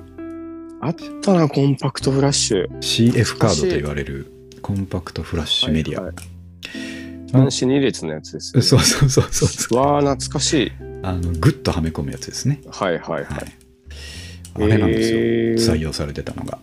[0.82, 2.68] あったな、コンパクトフラッシュ。
[2.80, 7.01] CF カードと言われるコンパクトフラッシュメディア、はいはい
[7.32, 8.62] 端子2列のやつです、ね。
[8.62, 9.80] そうそうそうそう。
[9.80, 10.72] わあ、懐かしい。
[11.04, 12.62] あのグッとはめ込むやつですね。
[12.72, 13.24] はいはいはい。
[13.24, 13.54] はい。
[14.56, 15.56] あれなんですよ、えー。
[15.56, 16.60] 採用されてたのが。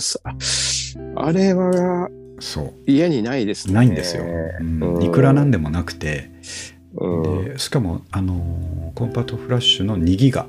[0.00, 0.20] さ
[1.16, 2.08] あれは
[2.40, 3.74] そ家にないですうね。
[3.74, 4.24] ないんですよ、
[4.60, 4.82] うん。
[4.96, 5.02] うん。
[5.02, 6.30] いくらなんでもなくて。
[6.94, 7.44] うん。
[7.44, 10.46] でしかもあのコンパクトフラッシュの2ギガっ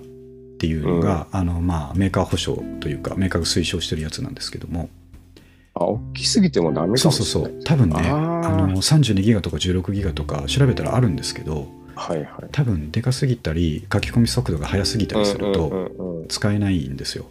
[0.59, 4.89] ていうのが、あのまあ、メーカー保証というかメーカーが推奨してるやつなんですけども
[5.79, 7.25] あ、大きすぎてもダメかそうそう。
[7.25, 12.27] そう多分ねあの32ギガとか16ギガとか調べたらあるんですけどはいはい。
[12.51, 17.25] 多分でかすぎたり書き込み速度が速すぎたりすると使えないんですよ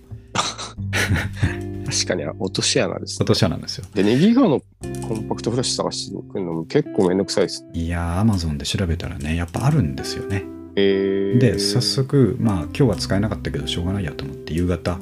[1.87, 3.25] 確かに落とし穴です落。
[3.27, 4.61] とし穴なんですよで、2ギガの
[5.09, 7.65] コンパクトフラッシュ探してくるのも結構めんどくさいです。
[7.73, 10.45] いやーアマゾンで調べたらねやっぱあるんですよね
[10.77, 14.99] えー、で早速まあ今日は使えなかったけどしょうがないやと思って夕方、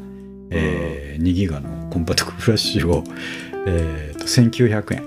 [0.50, 3.04] えー2ギガのコンパクトフラッシュを、
[3.66, 5.04] えーと1900円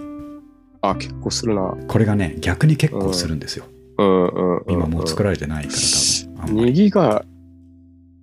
[0.81, 1.75] あ、結構するな。
[1.87, 3.65] これがね逆に結構するんですよ、
[3.97, 5.83] うんうんうん、今もう作らられてないから多
[6.35, 6.41] 分。
[6.41, 7.25] あんま2りギガ、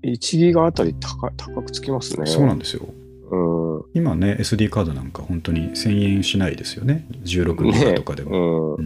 [0.02, 2.26] 1ギガあたり高高くつきますね。
[2.26, 2.86] そうなんですよ。
[3.30, 3.82] うん。
[3.94, 7.06] 今ね SD カードなんか本当に1000円しないですよね。
[7.24, 8.84] 16ギガとかでも、うん。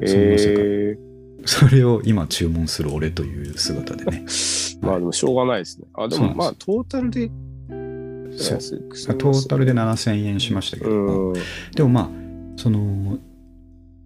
[0.00, 0.08] うん。
[0.08, 0.64] そんな世界。
[0.64, 1.11] え
[1.44, 5.86] それを今注文する俺という姿でねー、 まあでもしょうがないですね。
[5.94, 7.30] あ、でもまあトータルで
[8.36, 8.58] そう
[9.18, 11.32] トータルで7000円しましたけど。
[11.74, 12.10] でもまあ
[12.56, 13.18] その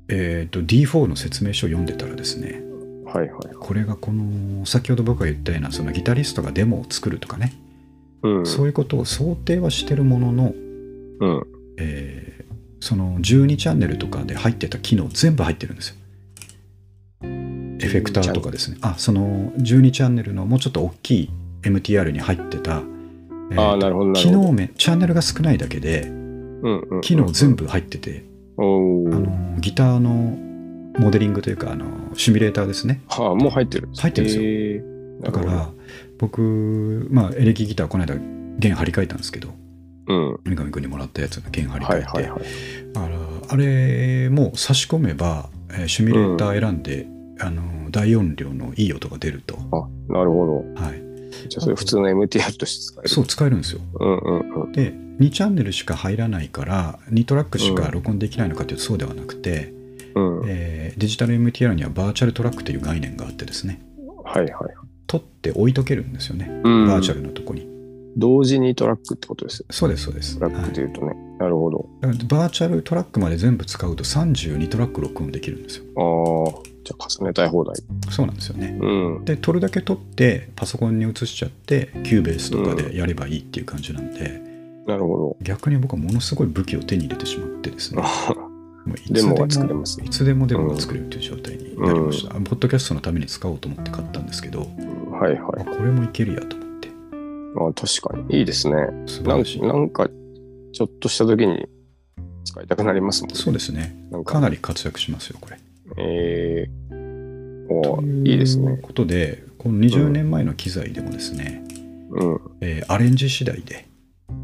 [0.08, 2.62] えー、と D4 の説明書を読んでたらですね
[3.04, 3.54] はいはい。
[3.58, 7.54] これがこの先ほど僕が言ったようなそのギタリストがデモを作るとかね、
[8.22, 8.46] うん。
[8.46, 10.54] そういうことを想定はしてるものの、
[11.20, 11.46] うん。
[11.78, 12.36] えー
[12.80, 15.96] その12チャンネルとかで入ってた機能全部入ってるんですよ。
[17.80, 18.78] エフェクターとかですね。
[18.80, 21.30] あその12チャンネルのもうちょっと大きい
[21.62, 22.82] MTR に入ってた、
[23.50, 24.30] えーああ、なるほど機。
[24.30, 27.00] 能面チャンネルが少ないだけでうんうん。
[27.02, 28.24] 機能全部入ってて、
[28.58, 30.38] あのギターの
[30.98, 34.82] モデリングというかあのシミュレーターですねはあ、もう入ってるんです入ってるんですよよ。
[35.22, 35.70] だから
[36.18, 38.16] 僕まあエレキギターこの間
[38.58, 39.48] 弦張り替えたんですけど
[40.08, 40.40] うん。
[40.44, 42.42] 三上君にもらったやつの弦張り替えて、はいはいはい。
[43.48, 47.06] あれも差し込めば、えーシミュレーター選んで、
[47.38, 51.48] あの大音量のいい音が出ると、あ、なるほはい、ど。
[51.48, 53.08] じゃあそれ普通の MTR として使える。
[53.08, 54.72] そう使えるんですようんうんうん。
[54.72, 59.72] で2チャンネルしか入らないから2トラックしか録音できないのかというとそうではなくて、
[60.14, 60.40] うん。
[60.40, 63.82] はいえーデジタル MTR にはバーチャルトラックという概念があってですね
[64.24, 64.46] はい。
[65.06, 67.68] 取って置いとけるんですよね、うんバーチャルのとこに
[68.16, 69.66] 同時にトラックってことですよ。
[69.70, 71.14] そうですそうです、トラックではい言うとね。
[71.38, 71.86] なるほど。
[72.28, 77.74] バーチャルトラックまで全部使うと32トラック録音できるんですよああ、じゃあ重ねたい放題。
[78.10, 79.24] そうなんですよねうん。
[79.24, 84.40] で撮るだけ撮ってパソコンに移しちゃって Cubase とかでやればいいっていう感じなんで、
[84.86, 88.40] なるほ逆に僕はものすごい武器を手に入れてしまってですねど。
[88.40, 95.64] もういつデモが作れますいつでもデモが作れるという状態になりました、ポッドキャストのために使おうと思って買ったんですけど、はいはいあ。
[95.64, 96.88] これもいけるやと思って
[97.58, 98.38] あ確かに。
[98.38, 98.76] いいですね。
[98.76, 100.08] なん素晴らしいなんか、
[100.72, 101.66] ちょっとした時に
[102.44, 103.34] 使いたくなりますもんね。
[103.34, 105.58] そうですねかなり活躍しますよこれ
[105.96, 108.78] えー、いいですね。
[108.82, 111.62] ことでこの20年前の機材でもですね、
[112.10, 112.40] うん。
[112.60, 113.86] えーアレンジ次第で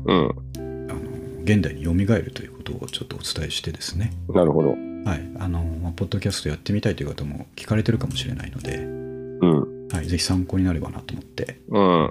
[0.06, 0.30] うん。
[0.56, 1.00] あの
[1.44, 4.70] 現代に蘇るということをちょっとお伝えしてですねなるほど。
[5.04, 9.88] はい、あの、まあポッドキャストやってみたいという方も聞かれてるかもしれないので、うん。
[9.88, 12.02] はい、ぜひ参考になればなと思って、うん。
[12.04, 12.10] は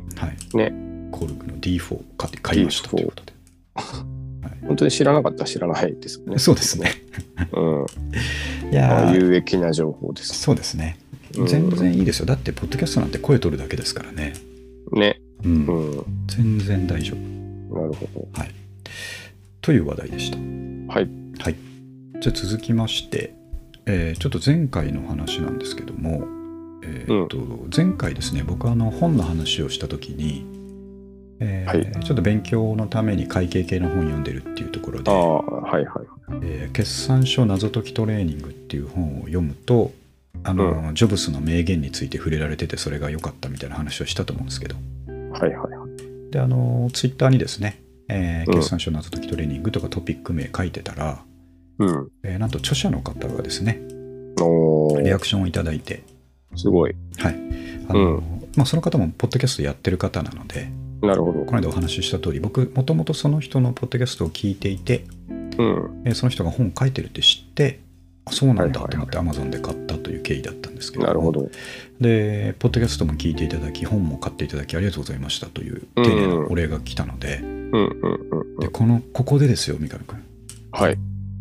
[0.54, 0.74] い、ね。
[1.12, 3.34] コルグの D4 を買って買いました D4 ということで。
[4.68, 6.40] 本当に知らなかったら知らないですよね。
[6.40, 6.92] そうですね。
[7.54, 7.62] う
[8.70, 8.72] ん。
[8.72, 10.40] いや有益な情報です。
[10.40, 10.98] そうですね。
[11.38, 12.26] うん全然いいですよ。
[12.26, 14.34] だって、ポッドキャストなんて声取るだけですからね。
[14.92, 15.22] ね。
[15.46, 15.98] うんうん。
[15.98, 17.76] な全然大丈夫。
[17.88, 18.52] るほはい。
[19.62, 20.38] という話題でした。
[20.38, 20.44] ど。
[20.94, 21.10] はい。
[21.40, 21.56] はい。
[22.20, 23.34] じゃあ続きまして、
[23.86, 26.24] えーちょっと前回の話なんですけども、
[26.84, 27.38] えーっと
[27.76, 30.46] 前回ですね、僕はあの本の話をしたときに、
[31.44, 35.44] えーはいちょっと勉強のために会計系の本読んでるっていうところでは
[35.80, 36.06] いはい。
[36.44, 39.92] えー決算書謎解きトレーニングっていう本を読むと
[40.44, 44.76] あの、ジョブスの名言について触れられててそれが良かったみたいな話をしたと思うんですけど
[45.08, 46.32] はいはいはい。
[46.32, 51.24] であのツイッターにですね、えーうん決算書謎解きトレーニングとかトピック名書いてたら、
[51.80, 52.10] うん。
[52.24, 53.82] えーなんと著者の方がですね
[55.04, 56.04] リアクションをいただいて、
[56.56, 56.96] すごい。
[57.18, 57.36] はい
[57.88, 58.22] あのう
[58.56, 60.70] まあ、その方もポッドキャストやってる方なので
[61.02, 61.40] なるほど。
[61.46, 65.06] この間お話しした通り僕もともとその人のポッドキャストを聞いていて、
[65.58, 66.02] うん。
[66.06, 67.80] えーその人が本書いてるって知って
[68.26, 71.50] あそうなんだと思って Amazon で買ったという経緯だったんですけどなるほど。
[72.00, 78.58] でポッドキャストも聞いていただき本も買っていただきありがとうございましたという丁寧なお礼が来たので,、うんうんうんうん。
[78.60, 80.24] でこのここでですよ三上君、
[80.72, 80.98] はい。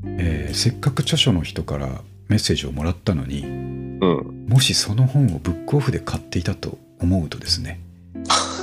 [0.06, 4.46] えーせっかく著書の人からメッセージをもらったのにうん。
[4.48, 7.80] もしその本をブックオフで買っていたと思うとですね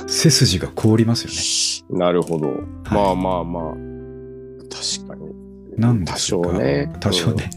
[0.08, 1.98] 背筋が凍りますよね。
[2.04, 2.48] なるほど。
[2.48, 2.58] はい
[2.94, 3.74] まあまあまあ。
[4.70, 5.28] 確かに。
[5.76, 6.92] 多なんですが少ね。
[6.98, 7.50] 多少ね。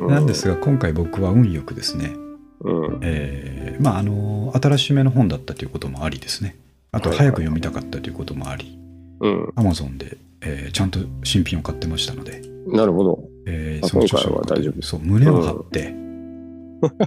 [0.00, 0.06] うん。
[0.08, 2.12] なんですが、今回僕は運よくですね、
[2.60, 2.98] うん。
[3.02, 6.56] えーまあ、あの、新しめの本だったということもありですね。
[6.92, 8.78] あと、早く読みたかったということもあり、
[9.20, 9.44] うん。
[9.56, 13.24] Amazon で、えーちゃんと新品を買ってましたので、なるほど。
[13.46, 15.94] えーあその著書を今回は大丈夫そう、胸を張って、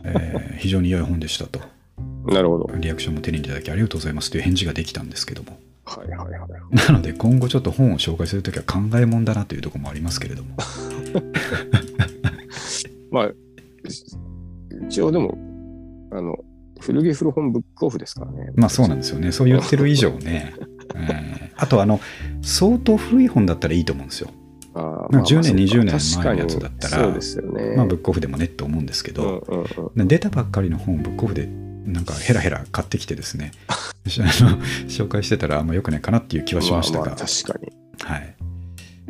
[0.03, 1.59] えー非常に良い本でしたと、
[2.25, 2.69] なるほど。
[2.77, 6.49] リアクションも手に入れていただきありがとうございますという返事ができたんですけども、はいはいはい。
[6.75, 10.55] なので今後ちょっと本を紹介するときは考えもんだなというところもありますけれども、
[13.11, 13.31] まあ、
[14.87, 15.37] 一応でも、
[16.11, 16.37] あの、
[16.79, 18.51] 古着古本ブックオフですからね。
[18.55, 20.53] まあそうなんですよね、そう言ってる以上ね、
[20.95, 21.99] えーあとあの、
[22.41, 24.29] 相当古い本だったらいいと思うんですよ。
[24.73, 24.81] あー
[25.15, 27.75] まあ10年そうか20年前のやつだったらそうですよね。
[27.75, 30.07] まあブックオフでもねって思うんですけど、うんうんうん。
[30.07, 31.47] で出たばっかりの本をブックオフで
[31.85, 33.51] なんかヘラヘラ買ってきてですね。
[34.05, 37.71] 紹介してたらあんま良くないかなっていう気はしましたが、まあまあ確かに。
[38.03, 38.35] はい、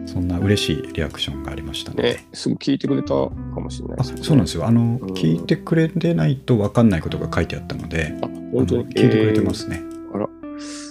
[0.05, 3.13] そんな嬉しいリアクションがありましたね、すぐ聞いてくれたか
[3.59, 4.23] もしれないあですね。
[4.23, 4.65] そうなんですよ。
[4.65, 5.13] あの、うん。
[5.13, 8.85] 聞いてくれてないと分かんないことが書いてあったのであ、本当に。
[8.85, 9.81] 聞いてくれてますね、
[10.13, 10.27] あら。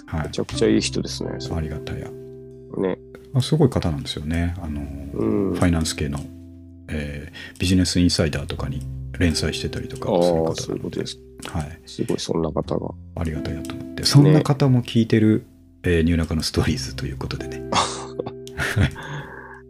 [0.07, 0.27] はい。
[0.27, 1.31] めちゃくちゃいい人ですね。
[1.39, 2.09] そありがたや。
[2.09, 2.99] うね。
[3.35, 4.55] あすごい方なんですよね。
[4.63, 4.81] あの、
[5.15, 5.55] うん。
[5.55, 6.21] ファイナンス系の、
[6.89, 8.83] えービジネスインサイダーとかに
[9.21, 11.19] 連載してたりとかする方そういうことです。
[11.47, 12.95] はい、すごい、そんな方が。
[13.17, 15.45] ありがたいなと思ってそんな方も聞いてる、
[15.83, 17.59] えーニューナカのストーリーズということでね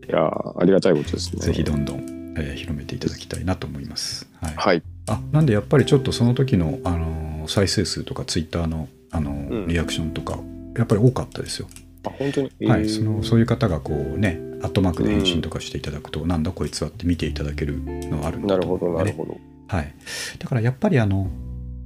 [0.09, 1.43] いやーありがたいことですね。
[1.43, 1.99] ぜひどんどん、
[2.37, 4.29] えー広めていただきたいなと思います。
[4.41, 4.83] はい、はい。
[5.09, 10.39] あなんでやっぱりちょっとその時の、あのー再生数とかツイッターの、あのーうんリアクションとか
[10.77, 11.69] やっぱり多かったですよ。
[12.05, 12.51] あ、本当に？
[12.67, 19.41] はい、えーそのそういう方がこうねアットマークで返信とかしていただくと、なんだこいつはって見ていただけるのはあるんだなるほど、と思うのでねなるほど。
[19.69, 19.95] はい、
[20.39, 21.29] だからやっぱりあの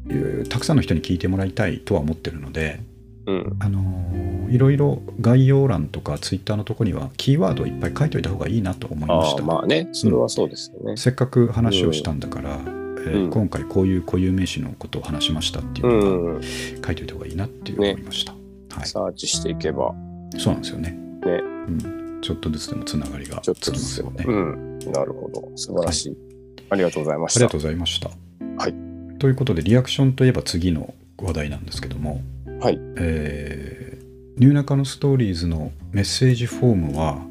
[0.09, 2.81] えーたくさんの人に聞いてもらいたいとは思ってるので、
[3.27, 3.57] うん。
[3.61, 9.42] あのーいろいろ概要欄とかツイッターのとこにはキーワードをいっぱい書いておいた方がいいなと思いました。
[9.42, 10.96] まあね、それはそうですよね。
[10.96, 16.42] せっかく話をしたんだから、えーうん今回こういう固有名詞のことを話しましたっていううのがん。
[16.42, 18.33] 書いておいた方がいいなっていう思いました。
[18.33, 18.40] はい、
[18.82, 19.94] サーチしていけば、
[20.38, 20.90] そうなんですよね。
[20.90, 20.98] ね、
[21.66, 24.24] うん、ちょっとずつでもつながりがちょっとつきまずつよね。
[24.26, 24.78] うん。
[24.92, 25.50] なるほど。
[25.56, 26.16] 素晴らしい。
[26.70, 27.58] ありがとうございましたありがと。
[27.58, 28.10] うございました。
[28.58, 28.74] はい。
[29.18, 32.20] ということで、リアクションといえば次の話題なんですけども、
[32.60, 32.78] はい。
[32.96, 33.84] えー
[34.37, 37.24] ニューナカのストーリーズのメッセージフォームは、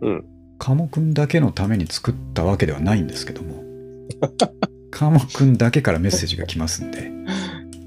[0.00, 0.24] うん。
[0.58, 3.62] カモくんだけのために作ったわけではないんですけども、
[4.90, 7.10] カモくんだけからメッセージが来ますんで、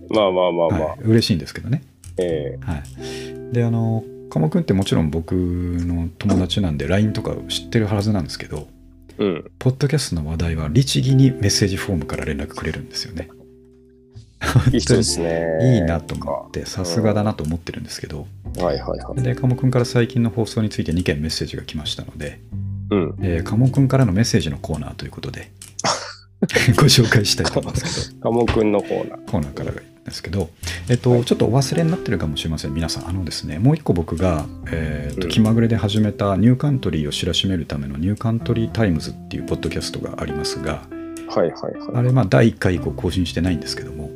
[0.09, 0.79] まあまあまあまあ。
[0.89, 1.81] はい、嬉しいんですけどね。
[2.21, 8.67] えはい、であの鴨くんってもちろん僕の友達なんで LINE とか知ってるはずなんですけど
[9.19, 9.51] えうん。
[9.59, 13.29] ポッドキャストの話題は律儀にメッセージフォームから連絡くれるんですよね
[14.71, 15.45] いい人ですね。
[15.61, 18.25] いいなと思ってさすがだなと思ってるんですけど
[18.57, 19.21] はいはいはい。
[19.21, 22.39] で鴨くんから最近の放送について2件メッセージが来ましたので、
[22.89, 23.15] うん。
[23.21, 25.51] えー、鴨くんからのメッセージのコーナーということで
[26.77, 29.25] ご紹介したいと思いますけどカモくんのコーナー。
[29.29, 29.73] コーナーから
[30.09, 30.49] ですけど、
[30.89, 33.07] えっと、ちょっとお忘れになってるかもしれません、皆さん。
[33.07, 40.81] あのですね、もう一個僕が、えーとうん気まぐれで始めたニューカントリーを知らしめるためのニューカントリータイムズっていうポッドキャストがありますが、
[41.27, 41.95] はいはいはい。
[41.95, 44.09] あれ、まあ、第1回以降更新してないんですけども、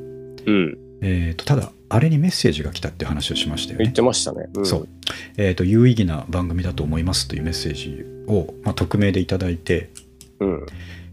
[0.46, 0.78] うん。
[1.02, 3.96] えーとただ、あれにメッセージが来たっていう話をしましたよね言っ。
[3.96, 4.48] てましたね。
[4.56, 4.88] うん、そう。
[5.38, 9.90] えーと、有意義な番組だと思いますというメッセージを、まあ、匿名でいただいて、
[10.40, 10.66] うん。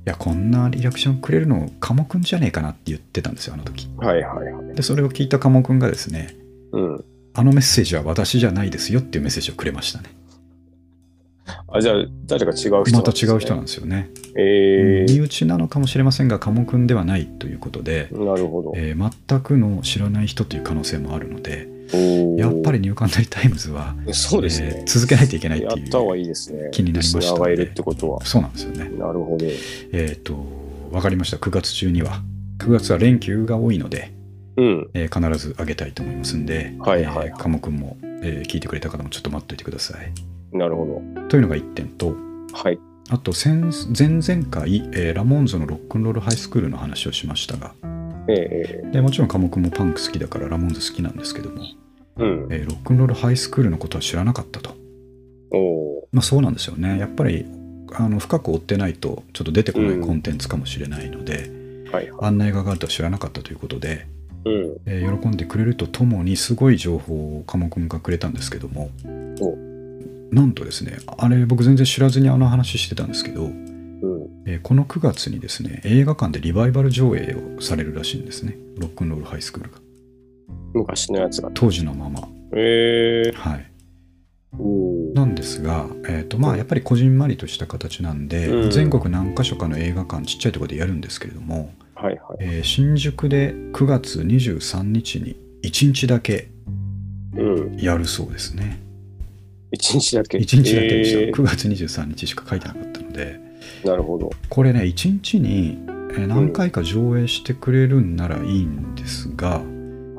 [0.07, 3.89] いや、こんなリアクションくれるの、鴨くんじゃねえかなって言ってたんですよ、あの時。
[3.99, 4.75] はいはいはい。
[4.75, 6.37] で、それを聞いた鴨くんがですね、
[6.73, 7.05] うん。
[7.35, 10.11] あのメッセージは私じゃないですよっていうメッセージをくれましたね。
[11.69, 14.11] あ、じゃあ、誰か違う人ね、また違う人なんですよね。
[14.37, 18.73] え身内なのかもしれませんが、鴨くんではないということで、ー、なるほど。
[18.77, 24.87] えー全くの知らない人という可能性もあるので、やっぱりニューカントリータイムズは、そうですねえー。
[24.87, 25.81] 続けないといけないっていう。
[25.81, 26.69] やった方がいいですね。
[26.73, 28.25] 気になりましたいるってことは。
[28.25, 28.89] そうなんですよね。
[28.99, 29.47] なるほど。
[29.93, 30.45] えっ、と、
[30.91, 31.37] わかりました。
[31.37, 32.23] 9月中には。
[32.59, 34.13] 9月は連休が多いので、
[34.57, 34.91] うん。
[34.95, 40.13] えー必ずあげたいと思いますんで、はいはいはいえー鴨くんも、えー聞いてくれた方もちょっと待っておいてください。
[40.57, 42.17] なるほというのが1点と、ど。
[42.53, 42.79] はい。
[43.09, 43.61] あと先
[43.99, 47.75] 前々回、えーラモーンズのロックンロールハイスクールの話をしましたが
[48.29, 51.77] えでもちろん科目もパンク好きだからラモーンズ好きなんですけども、ー、
[52.17, 52.49] うん。
[52.51, 54.75] えーロックンロールハイスクールのことは知らなかったと、
[56.13, 57.47] まあ、そうなんですよねやっぱり
[57.93, 61.51] あの深く追ってないとちょっと出てこないコンテンツかもしれないので、
[61.93, 62.29] はいはい。
[62.29, 64.07] 案内があるとは知らなかったということで、
[64.45, 64.77] うん。
[64.87, 68.91] えー喜んでくれるとともにすごい情報を科目がくれたんですけども
[69.41, 73.61] おなんとですねあれ僕全然知らずにあの話してたんですけど、うん。
[74.47, 79.79] えーこの9月にですね映画館でリバイバル上映をされるらしいんですねロックンロールハイスクールが
[80.75, 81.51] 昔のやつが。
[81.55, 83.71] 当時のままえー、はい、
[85.15, 92.37] なんですが、えーとまあ、やっぱりこじんまりとした形なんで、うん全国何か所かの映画館ちっちゃいところでやるんですけれども、はいはい。
[92.41, 96.49] えー新宿で9月23日に1日だけ
[97.37, 97.77] うん。
[97.77, 98.81] やるそうですね
[99.73, 104.31] 一日だけ？1日だけでした、え9月23日しか書いてなかったのでーなるほど。
[104.49, 105.79] これね1日に
[106.13, 109.63] えー何回か上映してくれるんならいいんですが、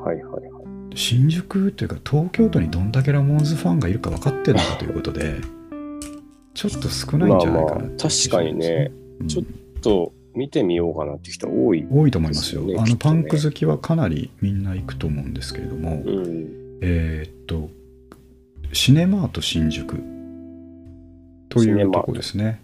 [0.04, 0.96] はいはいはい。
[0.96, 5.36] 新宿というか東京都にどんだけラモーンズファンがいるか分かってるのかということで
[6.54, 9.28] ちょっと少ないんじゃないかなまあまあ確かにね、うん。
[9.28, 9.44] ちょっ
[9.80, 11.86] と見てみようかなって人多い。
[11.90, 12.62] 多いと思いますよ。
[12.78, 16.48] あのパンク好きはかなりみんな行くと思うんですけれども、うん。
[16.80, 17.70] えーっと
[18.72, 20.02] シネマート新宿
[21.50, 22.62] というとこですね。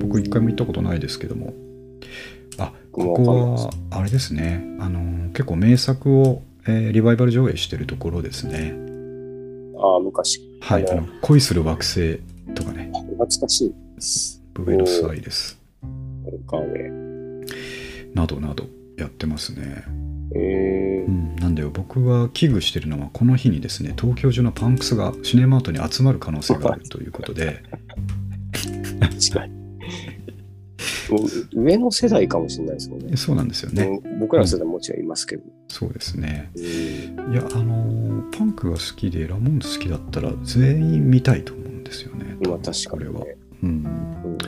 [0.00, 1.54] 僕一回も行ったことないですけども。
[2.58, 4.62] あここはあれですね。
[4.78, 8.74] あの結構名作を、えーリバイバル上映してるところですね
[9.80, 10.40] ああ、昔。
[10.60, 12.18] はいあの恋する惑星
[12.54, 14.42] とかね懐かしいです。
[14.54, 15.58] ブベノスアイレス
[16.46, 18.14] ガーウェイ。
[18.14, 18.64] などなど
[18.96, 19.84] やってますね、
[20.34, 27.62] えー、うん、なんだよ僕は危惧してるのはこの日にですね東京中のパンクスがシネマートに集まる可能性があるということで
[29.00, 29.58] 確かに。
[31.10, 31.20] も
[31.54, 33.16] う上の世代かもしれないですもんね。
[33.16, 35.42] そうなんですよね僕らの世代もちろんいますけど。
[35.68, 36.50] そうですね。
[36.54, 42.36] うんいやあのーパンクが好きでラモンズ好きだったら全員見たいと思うんですよね。
[42.40, 43.24] まあ確かにこれは。
[43.24, 43.36] ね。
[43.62, 43.70] うん。
[43.70, 44.38] うん。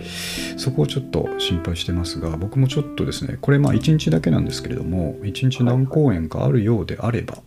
[0.59, 7.39] そこをちょっと心配してますが僕もちょっとですねこれまあ1日だけなんですけれども1日何公演かあるようであれば、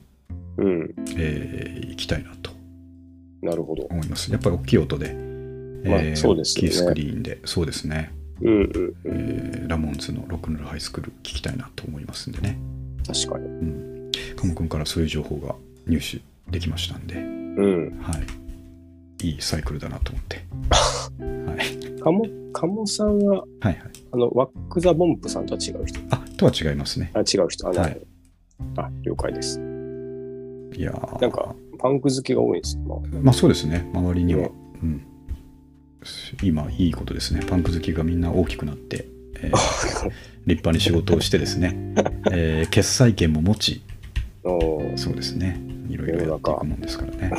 [0.57, 0.93] うん。
[1.17, 2.51] えー行きたいなと。
[3.41, 3.83] なるほど。
[3.83, 4.31] 思います。
[4.31, 5.13] やっぱり大きい音で、
[5.85, 6.69] まあそうですよね。
[6.69, 7.39] 大きいスクリーンで。
[7.45, 8.11] そうですね、
[8.41, 8.93] うんうんうん。
[9.05, 12.57] えーラモンズのロックンロールハイスクール聞きたいなと思いますんでね
[13.05, 13.45] 確かに。
[13.45, 14.11] うん。
[14.35, 15.55] 鴨くんからそういう情報が
[15.87, 17.15] 入手できましたんで。
[17.15, 17.99] うん。
[18.01, 18.13] は
[19.21, 19.27] い。
[19.27, 20.45] いいサイクルだなと思って。
[21.49, 22.01] はい。
[22.01, 23.77] カモ、カモさんは、はいはい。
[24.11, 25.99] あの、ワック・ザ・ボンプさんとは違う人？
[26.09, 27.11] あとは違いますね。
[27.13, 27.67] あ、違う人。
[27.69, 28.01] あ、なはい。
[28.77, 29.59] あ、了解です。
[29.59, 31.21] いやー。
[31.21, 32.77] なんか、パンク好きが多いんです。
[32.77, 32.99] まあ。
[33.21, 33.89] まあそうですね。
[33.93, 34.51] 周りには、ね。
[34.81, 35.07] うん。
[36.41, 37.41] 今いいことですね。
[37.47, 39.07] パンク好きがみんな大きくなって、
[39.41, 40.11] えー
[40.45, 41.75] 立派に仕事をしてですね、
[42.31, 43.81] えー決裁権も持ち
[44.95, 45.61] そうですね。
[45.89, 47.31] いろいろやっていくもんですからね。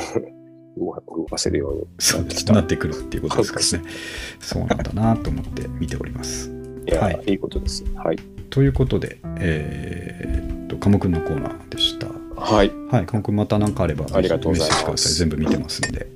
[0.77, 0.91] 動
[1.29, 1.87] かせるように。
[1.99, 2.53] そうなってきた。
[2.53, 3.89] なってくるっていうことですからね。
[4.39, 6.51] そうなんだなと思って見ております。
[6.87, 7.23] いや、はい。
[7.27, 7.83] い、いことです。
[7.95, 8.17] はい。
[8.49, 12.07] ということでえーっと鴨くんのコーナーでした。
[12.07, 12.71] はい。
[12.91, 14.85] はい鴨くんまた何かあればありがとうございます。
[14.85, 15.13] メッセージください。
[15.13, 16.07] 全部見てますんで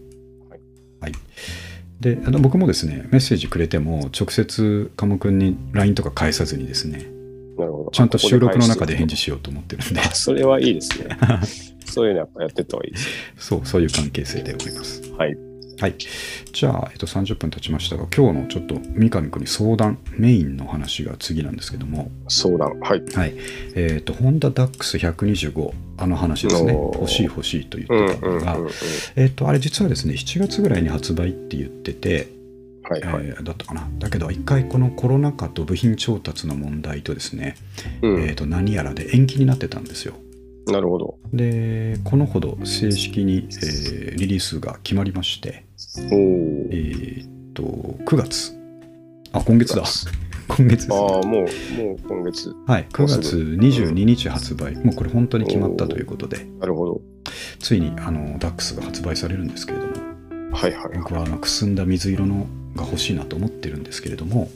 [1.99, 7.09] であの僕もですねメッセージくれても直接鴨くんに LINE とか返さずにですね
[7.57, 7.91] なるほど。
[7.91, 9.15] ちゃんと収録の中で返事。
[9.15, 11.17] 事しようと思ってるんであそれはいいですね。
[11.85, 15.09] そういうのやっぱやってった方がいいですそうそういう関係性でおりますね。
[15.17, 15.48] はい。
[15.79, 15.95] はい
[16.51, 22.79] じゃあ、えっと、30分経ちましたが今日のちょっと三上君に相談メインの話が次なんですけども相談。
[22.79, 23.03] はい。
[23.13, 23.33] はい
[23.75, 28.71] えっ、とホンダダックス125あの話ですね欲しい欲しいと言うんってたのが、うんうんうん。
[29.15, 32.27] えっ、とあれ実はですね7月ぐらいに発売って言ってて、
[32.83, 33.25] はいはい。
[33.25, 37.55] えーだったかなだけど一回このコロナ禍と部品調達の問題とですね、
[38.01, 40.15] うんえー、と何やらで延期になってたんですよ
[40.71, 41.15] なるほど。
[41.33, 45.65] でこのほど正式に、えーリリースが決まりまして
[46.11, 46.19] おお
[46.71, 47.21] え。
[47.21, 48.53] ーっと9月
[49.31, 49.83] あ今月だ
[50.49, 52.51] 今月です、ああ、ね、もう、もう今月。
[52.65, 57.01] はい9月22日発売もうこれ本当に決まったということでなるほど。
[57.59, 59.93] ついにあのダックスが発売されるんですけれども
[60.51, 64.49] はいはい僕ははあのくすんだ水色のが欲しいなと思ってるんですけれども、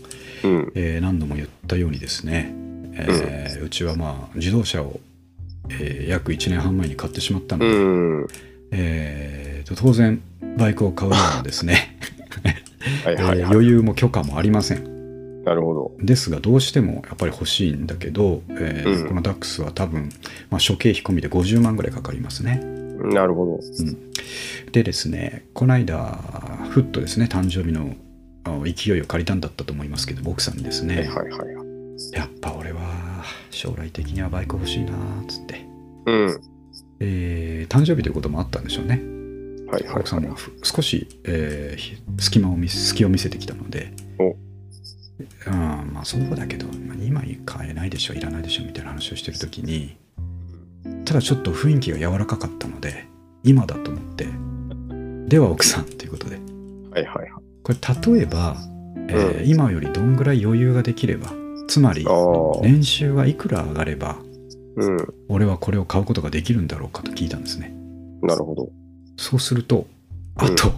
[0.44, 0.48] い。
[0.48, 0.72] うん。
[0.76, 2.54] えー何度も言ったようにですね、
[2.94, 5.00] えーうちはまあ自動車を、
[5.70, 8.28] えー約1年半前に買ってしまったのうで、ん。
[8.72, 10.22] えーと当然
[10.58, 11.98] バイクを買うようなですね、
[13.04, 13.40] はいはいはい。
[13.40, 15.92] えー余裕も許可もありませんなるほど。
[16.02, 20.10] ですがどうしてもやっぱり欲しいんだけど、えーうんこのダックスは多分、
[20.50, 22.62] まあ、諸経費込みで50万ぐらいかかりますね
[23.04, 23.60] なるほど。
[24.72, 26.20] でですねこの間
[26.70, 27.96] ふっとですね誕生日の
[28.46, 31.48] あ勢いを借りたんだったと思いますけど奥さんにですね、はいはいはい。
[32.14, 32.80] やっぱ俺は
[33.56, 35.66] 将来的にはバイク欲しいなーっつって、
[36.06, 36.42] うん。
[37.00, 39.02] えー誕生日ということもあったんでしょうね。
[39.72, 43.94] はいはい奥さんもふ少し、えーひ隙間を見せ隙を見せてきたので。
[44.20, 44.36] お。
[45.48, 49.96] うんまあそうだけど、まあ、今買えないでしょいらないでしょみたいな話をしてる時に
[51.06, 53.06] ただちょっと雰囲気が柔らかかったので
[53.44, 54.28] 今だと思って
[55.28, 56.38] では奥さんということで。
[56.92, 57.44] はいはいはい。
[57.64, 57.78] これ
[58.16, 58.58] 例えば、
[59.08, 61.32] えー今よりどんぐらい余裕ができれば
[61.74, 62.06] つまり。
[62.62, 64.18] 年収はいくら上がれば
[64.76, 65.14] うん。
[65.28, 67.74] 俺はこれを買うことができるんだろうかと聞いたんですね
[68.22, 68.70] なるほど。
[69.18, 69.88] そうすると
[70.36, 70.72] あと、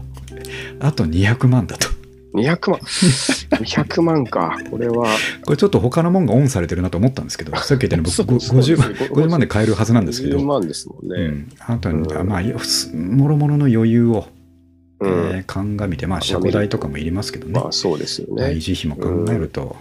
[0.79, 1.89] あと200万だと
[2.33, 2.79] 200万。
[3.59, 4.57] 200万か。
[4.71, 5.07] これは。
[5.45, 11.15] これちょっと他のもんがオンされてるなと思ったんですけど さっき言ったように僕ごそうですね50万50万で買えるはずなんですけど50万ですもんね。
[11.17, 12.57] うん、あとは、うんまあよ
[12.93, 14.34] もろもろの余裕を、うん。
[15.07, 18.47] えー鑑みてまあ車庫代とかもいりますけどね、まあそうですよね。
[18.47, 19.75] 維持費も考えると、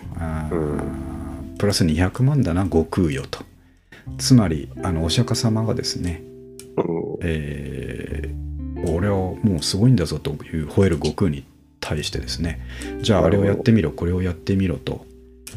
[0.53, 1.55] うん。
[1.59, 3.45] プラス200万だな悟空よと。
[4.19, 6.23] つまりあのお釈迦様がですね、
[6.77, 7.19] うん。
[7.23, 8.45] えー
[8.87, 11.45] 俺はもうすごいんだぞという吠える悟空に
[11.81, 12.61] 対してですね
[13.01, 15.07] じゃああれをやってみろこれをやってみろと、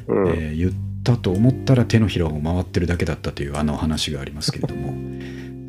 [0.08, 0.30] うん。
[0.30, 0.72] えー言っ
[1.04, 4.94] たと思ったら手のひらを回ってるだけだったというあの話がありますけれども。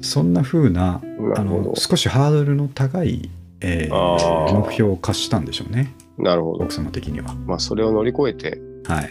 [0.00, 1.00] そんな風な
[1.36, 3.30] あの少しハードルの高い、
[3.60, 6.24] えー目標を課したんでしょうねど。
[6.24, 6.74] なるほど奥。
[6.74, 7.34] 様的には。
[7.46, 9.10] まあそれを乗り越えてはい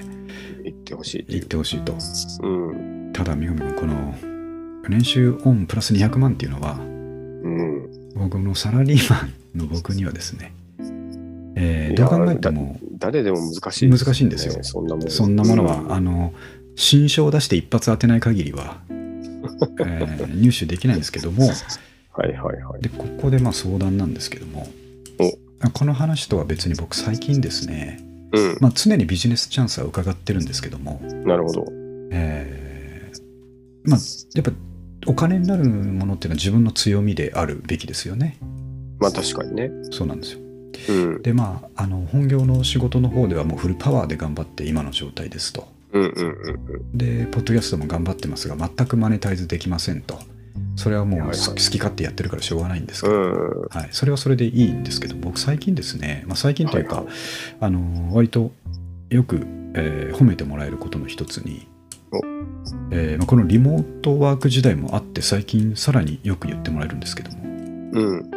[0.68, 1.48] いってほしいってい言っう。
[1.48, 1.94] てほしいと。
[2.44, 2.48] う
[3.10, 3.12] ん。
[3.14, 4.16] ただ、みごみ君、この
[4.90, 7.90] 年収オンプラス200万っていうのは、うん。
[8.16, 9.22] 僕のサラリーマ
[9.56, 10.54] ンの僕にはですね、
[11.56, 15.10] えーどう考えても、誰でも難しい、難しいんですよそんなもん。
[15.10, 16.34] そんなものは、うんあの、
[16.76, 21.50] 新書を出して一発当てない限りは、 えー入手できないんですけども、
[22.18, 22.82] はいはいはい。
[22.82, 24.68] で、ここでまあ相談なんですけども、
[25.74, 28.00] この話とは別に僕最近ですね、
[28.34, 28.58] うん。
[28.60, 31.66] まあ、常にビジネスチャンスは伺ってるんですけども、なるほど。
[32.12, 32.68] えー
[33.88, 34.00] まあ
[34.36, 34.52] やっぱ
[35.08, 38.38] お金になるものっていうのは自分の強みであるべきですよね。
[39.00, 39.72] まあ確かにね。
[39.92, 40.40] そうなんですよ。
[40.90, 41.22] うん。
[41.22, 45.68] でまああの本業の仕事の方ではもうフルパワーで頑張って今の状態ですと。
[45.94, 50.20] うんうんうんでポッドキャストも頑張ってますが全くマネタイズできませんと。
[50.76, 53.68] それはもう好き勝手やってるからしょうがないんですけうど。
[53.70, 57.16] はい、それはそれでいいんですけど僕最近ですね、まあ、最近というか、はいはい
[57.60, 58.52] あの割と
[59.10, 61.68] よく、えー褒めてもらえることの一つに
[62.12, 62.18] お、
[62.92, 68.32] えーまあこのリモートワーク時代もあって最近さらによく言ってもらえるんですけどもうん。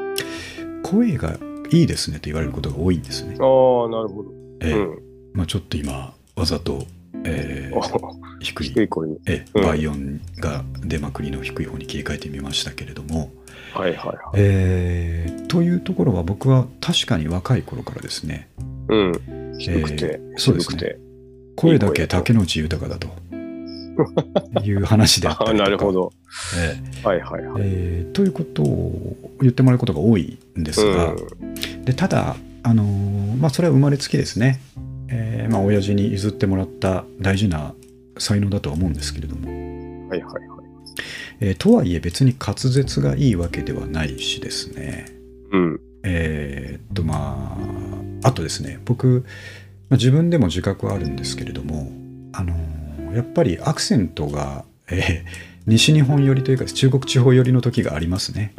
[0.83, 1.37] 声が
[1.71, 3.37] いいですねと言われることが多いんですね。
[3.39, 4.31] ああ、なるほど。
[4.61, 4.99] えーうん。
[5.35, 6.85] まあ、ちょっと今わざと、
[7.25, 9.19] えーあ 低い低い声に。
[9.27, 13.31] えうん倍音が出まくりの低い方に切り替えてみましたけれども、
[13.75, 14.17] はいはいはい。
[14.37, 18.49] えーというところは僕は確かに若い頃からですね
[18.89, 19.13] うん。
[19.59, 20.99] 低くて、えーそうですね低くて。
[21.57, 23.09] 声だけ竹野内豊だと
[24.65, 26.13] いう話であったりとか なるほど。
[26.59, 27.63] えーはいはいはい。
[27.65, 31.15] えーということを言ってもらうことが多いんですが、
[31.85, 34.61] でただ、あのーまあ、それは生まれつきですね、
[35.11, 37.75] えーまあ親父に譲ってもらった大事な
[38.19, 40.09] 才能だとは思うんですけれども、うん。
[40.09, 40.43] はいはいはい。
[41.41, 45.07] えーとはいえ別に滑舌がいいわけではないしですね
[45.53, 45.81] うん。
[46.03, 47.57] えーっとま
[48.23, 49.25] ああとですね僕、
[49.89, 51.91] まあ自分でも自覚はあるんですけれども
[52.33, 58.55] あのーやっぱりアクセントが、えー西日本寄りというか中国地方寄りの時がありますね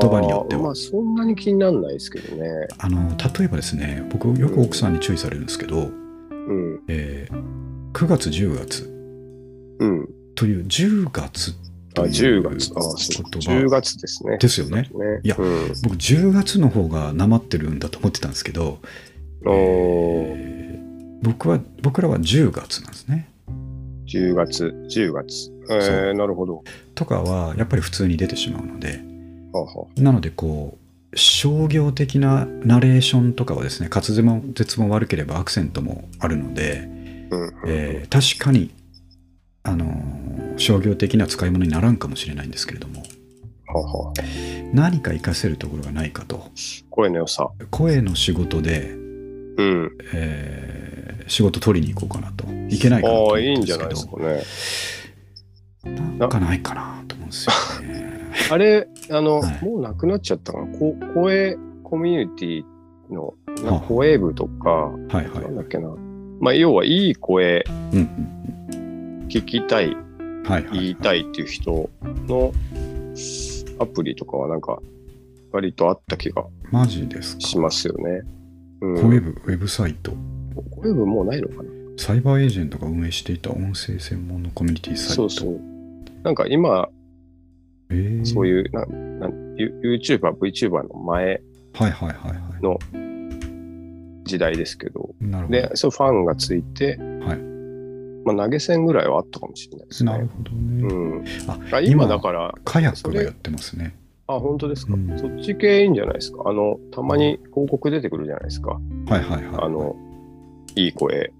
[0.00, 2.48] 言葉によってはまあそんなに気にならないですけどね。
[2.78, 5.90] あの例えばですね僕よく奥さんに注意されるんですけど、
[6.30, 6.80] うん。
[6.88, 7.58] えー
[7.94, 8.84] 9月10月
[9.80, 10.08] うん。
[10.34, 11.52] という10月
[11.94, 12.42] あ、という10。
[12.42, 14.36] 言10葉月ですね。
[14.38, 14.88] ですよねね。
[15.24, 15.68] いやうん。
[15.82, 18.78] 僕10月の方がなまってるんだと思ってたんですけど、
[19.46, 20.78] えー
[21.22, 23.28] 僕は僕らは10月なんですね
[24.06, 25.50] 10月、10月。
[25.70, 26.62] えー、なるほど。
[26.94, 29.00] とかはやっぱり普通に出てしまうので
[29.96, 30.78] なのでこ
[31.12, 36.88] う商業的なナレーションとかはですね滑舌も悪ければアクセントもあるので、
[37.30, 37.52] うん。
[37.66, 38.70] えー確かに
[39.62, 43.04] あのー商業的な使い物にならんかもしれないんですけれども
[43.66, 44.12] はは
[44.72, 46.50] 何か活かせるところがないかと
[46.90, 47.48] 声の良さ。
[47.70, 49.98] 声の仕事で、うん。
[50.12, 52.44] えー仕事取りに行こうかなと
[52.74, 55.12] いけないかなとああ、思っいいんじゃてるんですけどないです
[55.84, 56.18] かね。
[56.18, 58.14] なんかないかなと思うんですよね。
[58.50, 60.78] あれ、あの、はいもうなくなっちゃったかな？
[60.78, 62.64] こ声コミュニティ
[63.10, 65.28] の、なはあ声部とか、はいはい。
[65.44, 65.88] なんだっけな？
[66.40, 67.64] まあ、要はいい声
[69.28, 69.96] 聞きたい、
[70.72, 71.90] 言いたいっていう人
[72.26, 72.52] の
[73.80, 74.78] アプリとかはなんか、
[75.50, 77.40] 割とあった気がマジですか？
[77.40, 78.22] しますよね。
[78.80, 80.12] うん、ウェブ、ウェブサイト？
[80.76, 81.70] 声部もうないのかな？
[81.96, 85.14] サイバーエージェントが運営していた音声専門のコミュニティサイト。
[85.14, 85.60] そうそう。
[86.22, 86.88] なんか今、
[87.90, 91.40] えーそういう、ななんユ YouTuber、VTuber の前
[91.74, 92.78] はいはいはいはの
[94.24, 95.24] 時代ですけど、い。
[95.26, 95.58] なるほど。
[95.60, 97.38] で、そうファンがついて、はい
[98.24, 100.12] まあ、投げ銭ぐらいはあったかもしれないですね。
[100.12, 100.82] なるほどね。
[100.82, 103.94] うん、ああ今だから、カヤックがやってますね。
[104.26, 106.42] あ、本当ですか、うんそっち系いいんじゃないですか？
[106.44, 108.72] あの、たまに広告出てくるじゃないですか。
[108.72, 109.64] はいはいはい。
[109.64, 109.96] あの、
[110.76, 111.32] いい声。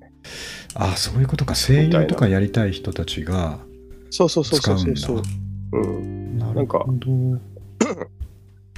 [0.74, 1.54] あ、そういうことか。
[1.54, 3.58] 声優とかやりたい人たちが
[4.10, 5.16] そうそうそう使そううんそう。
[5.16, 5.22] だ。
[5.72, 6.17] うん。
[6.48, 6.84] ななんか。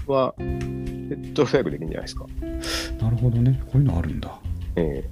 [0.07, 2.27] はペットフライグできるんじゃないですか。
[3.01, 4.41] なるほどねこういうのあるんだ
[4.77, 5.09] え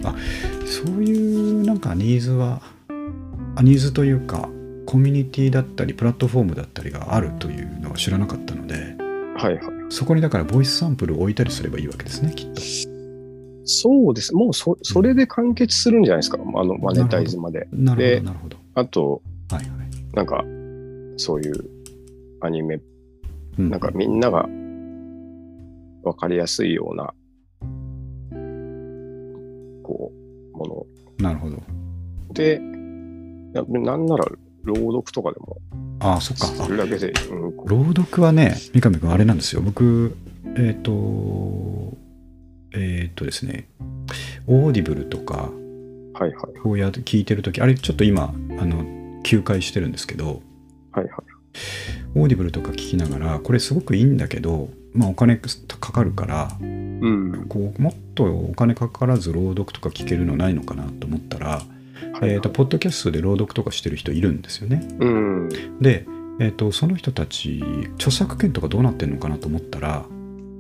[0.64, 2.62] そういうなんかニーズは
[3.56, 4.48] あニーズというか
[4.86, 8.96] コミュニティだったりプラットフォームだったりがあるというのは知らなかったのでえ
[9.36, 9.62] はいはい。
[9.90, 12.60] そこにだからボイスサンプルを置いたりすればいいわけですねきっと
[13.70, 14.34] そうです。
[14.34, 16.38] もうそそれで完結するんじゃないですか。
[16.42, 17.68] あのマネタイズまで。
[17.70, 20.42] なるでほどなるほどあと、はいはいなんか、
[21.16, 21.77] そういう
[22.40, 22.80] アニメ、
[23.58, 23.70] うん。
[23.70, 24.46] なんかみんなが
[26.02, 27.12] わかりやすいような、
[29.82, 30.12] こ
[30.54, 30.86] う、もの。
[31.18, 31.62] なるほど。
[32.32, 34.24] で、なんなら
[34.64, 35.58] 朗読とかでも
[36.00, 36.46] ああそっか。
[36.46, 39.62] あするだけで、うん、こ朗読はね三上君あれなんですよ。
[39.62, 40.16] 僕
[40.56, 41.96] えっ、と
[42.72, 43.68] えっ、とですね
[44.46, 46.58] Audible とかうはいはい。
[46.62, 50.42] こうやって聞いてる時あれちょっと今あの休会してるんですけど
[50.92, 51.12] はいはい。
[52.14, 57.46] Audible とか聞きながらこれすごくいいんだけどまあお金かかるからうん。
[57.48, 61.64] こうもっとお金かからず朗読とか聞けるのないのかなと思ったら、はい
[62.22, 64.86] えー、とポッドキャストで朗読とかしてる人いるんですよね。
[64.98, 65.48] うん。
[65.80, 66.06] で、
[66.40, 67.62] えー、とその人たち
[67.94, 70.04] 著作権とかどうなってるのかなと思ったら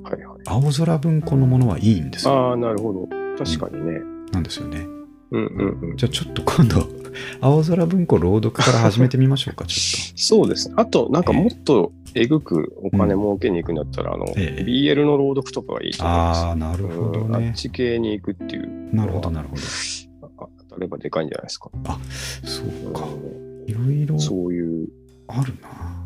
[0.04, 0.38] はいはい。
[0.46, 2.50] 青空文庫のものはいいんですよ。
[2.50, 3.08] ああ、なるほど。
[3.36, 4.00] 確かにね。
[4.32, 4.97] なんですよね。
[5.30, 5.96] うんうんうん。
[5.96, 6.88] じゃあちょっと今度
[7.40, 10.74] 青空文庫朗読から始めてみましょうかちょっそうですね。
[10.78, 15.98] あと、なんかもっとえぐくお金儲けに行くんだったら、あの、ええ BL の朗読とかがいいと。
[15.98, 16.40] と思います。
[16.44, 17.52] ああなるほどうんあねっ。
[17.54, 18.94] ち系に行くっていう。
[18.94, 19.62] なるほどなるほど。
[20.42, 21.70] あ当たればでかいんじゃないですか。
[22.44, 23.04] そうか。
[23.04, 24.88] うんいろいろそういう、
[25.26, 25.98] あるな。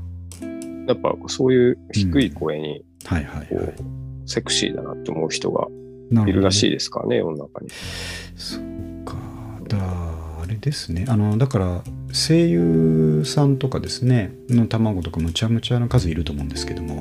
[0.88, 3.74] やっぱそういう低い声に、はいはいこう、はい。
[4.26, 5.68] セクシーだなって思う人が
[6.10, 6.70] ないるらしいい。
[6.72, 7.70] ですからね、世の中に。
[8.34, 8.62] そう
[9.80, 11.04] あれですね。
[11.08, 16.96] あのだから声優さんとかですねの卵とかむちゃむちゃな数いると思うんですけども、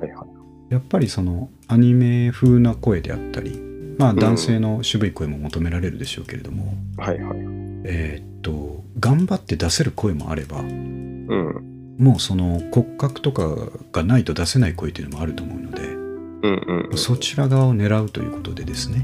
[0.00, 0.72] はいはい。
[0.72, 3.60] やっぱりそのアニメ風な声であったり、
[3.98, 7.38] まあん男性の渋い声も求められるでしょうけれども、はいはい。
[7.84, 11.96] えーっと頑張って出せる声もあれば、うん。
[11.98, 16.98] もうその骨格とかがないと出せない声というのもあると思うので、うんうんうん。
[16.98, 19.02] そちら側を狙うということでですね、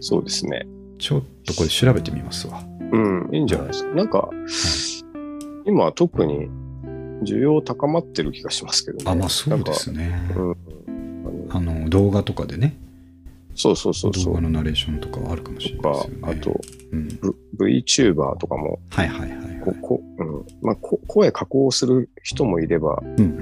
[0.00, 0.66] そうですね。
[0.98, 2.62] ちょっとこれ調べてみますわ。
[2.92, 3.94] うん、いいんじゃないですか？
[3.94, 4.30] なんか、
[5.66, 6.48] 今特に
[7.22, 9.04] 需要高まってる気がしますけどね。
[9.06, 10.18] あ、まあそうですね。
[10.36, 10.56] うん。
[11.50, 12.76] あの動画とかでね、
[13.54, 14.24] そうそうそうそう。
[14.24, 16.60] 動画のナレーションとかはあるかもしれないですよね。、あと、
[16.92, 17.08] うん、
[17.58, 23.38] VTuber とかも、はいはいはい、はいここうんまあ、こ声加工する人もいれば、うん。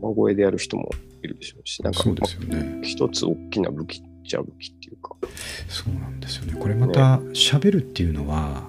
[0.00, 0.90] 生声でやる人も
[1.22, 2.56] いるでしょうし、なんか、そうですよね。
[2.56, 5.16] まあ一つ大きな武器っちゃ武器っていうか。
[5.68, 6.54] そうなんですよね。
[6.58, 8.68] これまた喋るっていうのは、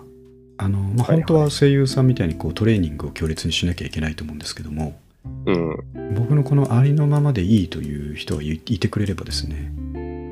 [0.58, 5.00] あのまあ、本当は声優さんみたいにこうトレーニングを強烈にしなきゃいけないと思うんですけども、
[5.46, 6.16] うん。
[6.16, 9.72] 僕のこのありのままでいいという人がいいてくれればですね、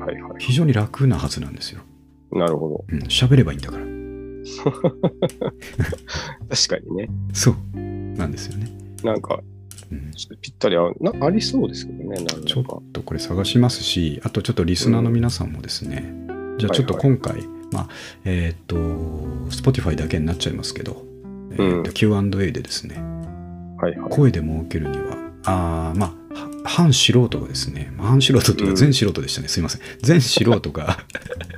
[0.00, 1.82] はいは非常に楽なはずなんですよ。
[2.32, 2.38] い。
[2.38, 2.84] なるほど。
[2.88, 3.84] うん、喋ればいいんだから。
[6.48, 7.08] 確かにね。
[7.32, 7.56] そう
[8.16, 8.66] なんですよね。
[9.04, 9.40] なんか、
[9.90, 12.64] うん、ちょっとぴったり合うなありそうですけどね、なんちょっ。
[12.92, 16.12] とこれ探しますし、あとちょっとリスナーの皆さんもですね、
[16.58, 17.88] じゃあちょっと今回、まあ、
[18.24, 18.76] えーっと、
[19.50, 21.04] Spotify だけになっちゃいますけど、
[21.52, 22.96] えーっと Q&A でですね、
[23.78, 24.10] はいはい。
[24.10, 28.74] 声で儲けるには、あーまあ、は半素人がですね、まあ半素人といううん。
[28.74, 29.80] か全素人でしたね、すいません。
[30.02, 30.98] 全素人が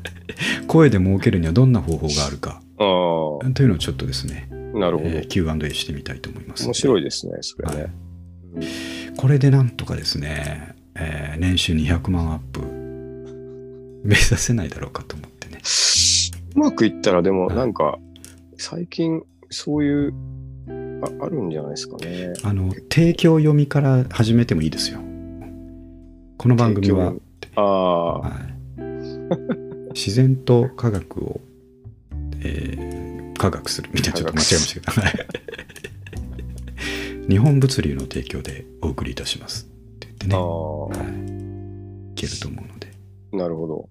[0.69, 2.63] 声で儲けるにはどんな方法があるか。
[2.77, 5.11] あというのをちょっとですね、あ、なるほど。
[5.11, 6.65] えー Q&A してみたいと思います。
[6.65, 7.83] 面白いですね、それね。
[7.83, 7.91] はい
[9.17, 12.61] これでなんとかですね、えー年収200万アップ。
[14.03, 15.61] 目指せないだろうかと思ってね。
[16.57, 17.57] うまくいったら、でもはい。
[17.57, 17.99] なんか、
[18.57, 20.15] 最近、そういう、
[21.03, 22.33] ああるんじゃないですかね。
[22.43, 25.01] あの、提供読みから始めてもいいですよ。
[26.39, 27.15] この番組は、
[27.57, 31.41] ああ、はい、自然と科学を、
[32.43, 33.01] えー
[33.41, 33.89] 科学する。
[33.95, 35.27] みたいなちょっと間違えましたけど、はい
[37.31, 42.93] 日本物流の提供でお送りいたしますって言ってね、あはい、いけると思うので、
[43.33, 43.89] あ、なるほど。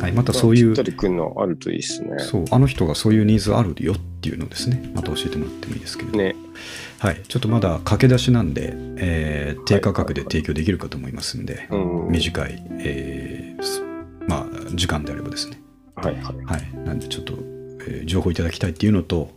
[0.00, 0.74] はい、またそういう。
[0.74, 2.18] あるといいっすね。
[2.18, 2.44] そう。
[2.50, 4.92] あの人がそういうニーズあるよっていうのをですね。
[4.94, 6.34] また教えてもらってもいいですけれど、ね。
[6.98, 12.08] はい、ちょっとまだ駆け出しなんで、えー低価格で提供できるかと思いますんで、うん。
[12.10, 13.82] 短い、えーす
[14.26, 15.60] まあ、時間であればですね、
[15.94, 16.44] はいはい。
[16.44, 17.34] はい、なんでちょっと、
[17.88, 19.30] えー情報いただきたいっていうのと、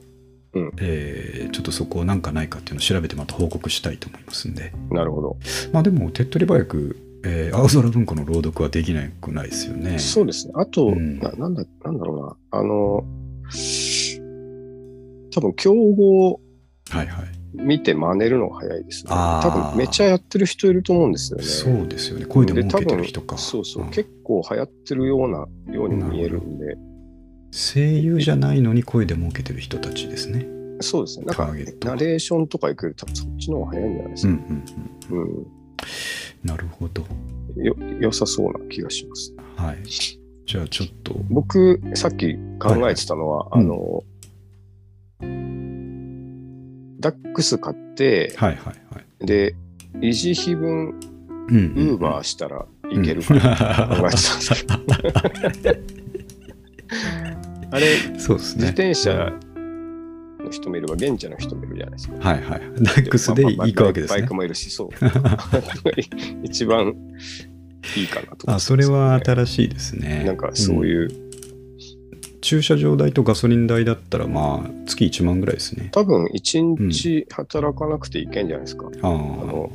[0.56, 5.38] うんえーちょっとそこなんかないかっていうのを調べてまた報告したいと思いますんでなるほど。
[5.72, 9.98] まあでも手っ取り早く、えー青空文庫の朗読はできなくないですよね。
[10.00, 10.54] そうですね。
[10.56, 12.20] あと、うんななんだ、なんだろう
[12.52, 12.60] な。
[12.60, 13.04] あの、
[15.34, 16.40] 多分競合
[16.90, 17.26] はいはい。
[17.56, 19.12] 見て真似るのが早いですね。
[19.12, 21.44] 多分めっちゃやってる人いると思うんですよね。
[21.46, 22.26] そうですよね。
[22.26, 23.38] 声で儲けてる人か。
[23.38, 26.76] そうそう、ん結構流行ってるようなように見えるんで、
[27.56, 30.48] 声優じゃないのに声で儲けてる人たちですね。
[30.82, 31.28] そうですね。
[31.28, 34.44] なんかターゲットナレーションとか行くより多分そっちの方が早いんじゃないですうんか。
[34.50, 35.24] うんうん。
[35.24, 35.48] うん。
[36.44, 37.06] なるほど。
[37.58, 39.36] よ良さそうな気がします。
[39.56, 39.84] はい。
[39.84, 44.04] じゃあちょっと、僕、さっき考えてたのは、はいあの、
[47.00, 49.26] ダックス買って、はいはいはい。
[49.28, 49.56] で、
[50.00, 51.00] 維持費分、
[51.50, 54.84] うん、ウーバーしたらいけるかなって考えてたんですけど、
[57.74, 58.62] あれ、そうですね。
[58.62, 59.34] 自転車
[60.40, 62.30] の人もいれば、現地の人もいるじゃないですか。
[62.30, 62.62] はいはい。
[62.84, 64.36] ダックスで行くわけですねバイク。
[64.36, 64.90] もいるし、そう。
[66.44, 66.94] 一番
[67.98, 70.24] いいかなと思ってあ、それは新しいですね。
[70.26, 71.24] なんかそういう、うん
[72.44, 75.90] 駐車場代とガソリン代だったら、まあ、月1万ぐらいですね。
[75.94, 78.88] 多分一日働かなくていけんじゃないですか。
[79.02, 79.72] あああの、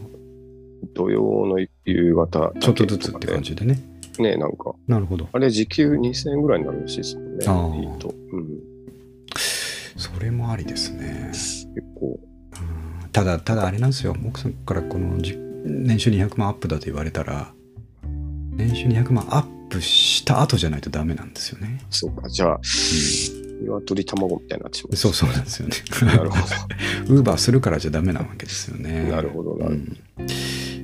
[0.92, 3.80] 土曜の夕方ちょっとずつって感じでね。
[4.22, 5.28] ね、なんか、なるほど。
[5.32, 7.44] あれ時給2000円ぐらいになるらしいですもんね。
[7.46, 8.14] あーいいと。
[8.32, 8.60] うん。
[9.96, 11.28] それもありですね。
[11.30, 12.18] 結構、
[12.60, 14.14] うんただ、ただあれなんですよ。
[14.26, 17.52] 奥さんからこのじ年収200万アップだと言われたら、
[18.52, 21.80] 年収200万アップした後じゃないとダメなんですよね。
[21.90, 22.28] そうか。
[22.28, 22.58] じゃあ、う
[23.64, 25.76] 鶏卵みたいになってしまん、そうそうなんですよね。
[26.02, 26.36] なるほ
[27.08, 29.06] ウーバーするからじゃダメなわけですよね。
[29.08, 29.16] ど。
[29.16, 29.96] なるほど、なるほうん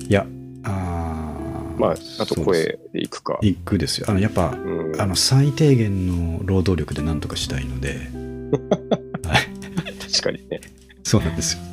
[0.07, 0.27] いや、
[0.63, 1.44] あーど。
[1.77, 3.37] まあ、あと声でいくか。
[3.41, 4.07] いくですよ。
[4.09, 5.01] あのやっぱ、うん。
[5.01, 8.09] あの最低限の労働力で何とかしたいので、
[9.23, 10.61] はい、確かにね。
[11.03, 11.63] そうなんですよ。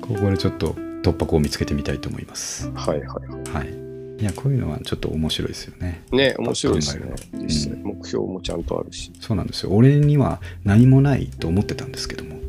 [0.00, 2.70] ここでちょっと突破口を見つけてみたいと思います。
[2.74, 3.82] はいはいははい。
[4.20, 6.04] いや、こういうのはちょっと面白いですよね。
[6.12, 6.16] い。
[6.16, 9.12] ね、面白いですねうん目標もちゃんとあるし。
[9.20, 9.72] そうなんですよ。
[9.72, 12.40] 俺には何もないと思ってたんですけども、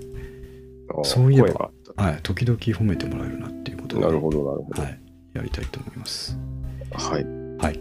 [1.03, 1.71] そういえば。
[1.95, 4.81] はい、時々褒めてもらえるなっていうことで、なるほど、なるほど。
[4.81, 4.99] はい、
[5.33, 6.37] やりたいと思います。
[6.91, 7.25] はい。
[7.57, 7.79] はい。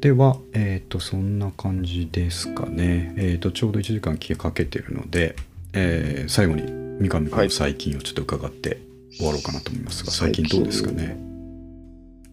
[0.00, 3.14] では、えっ、と、そんな感じですかね。
[3.16, 5.36] えっ、と、ちょうど1時間かけてるので、
[5.72, 6.62] えー最後に
[6.98, 8.80] 三上君の最近をちょっと伺って
[9.12, 11.16] 終わろうかなと思いますが、最近どうですかね？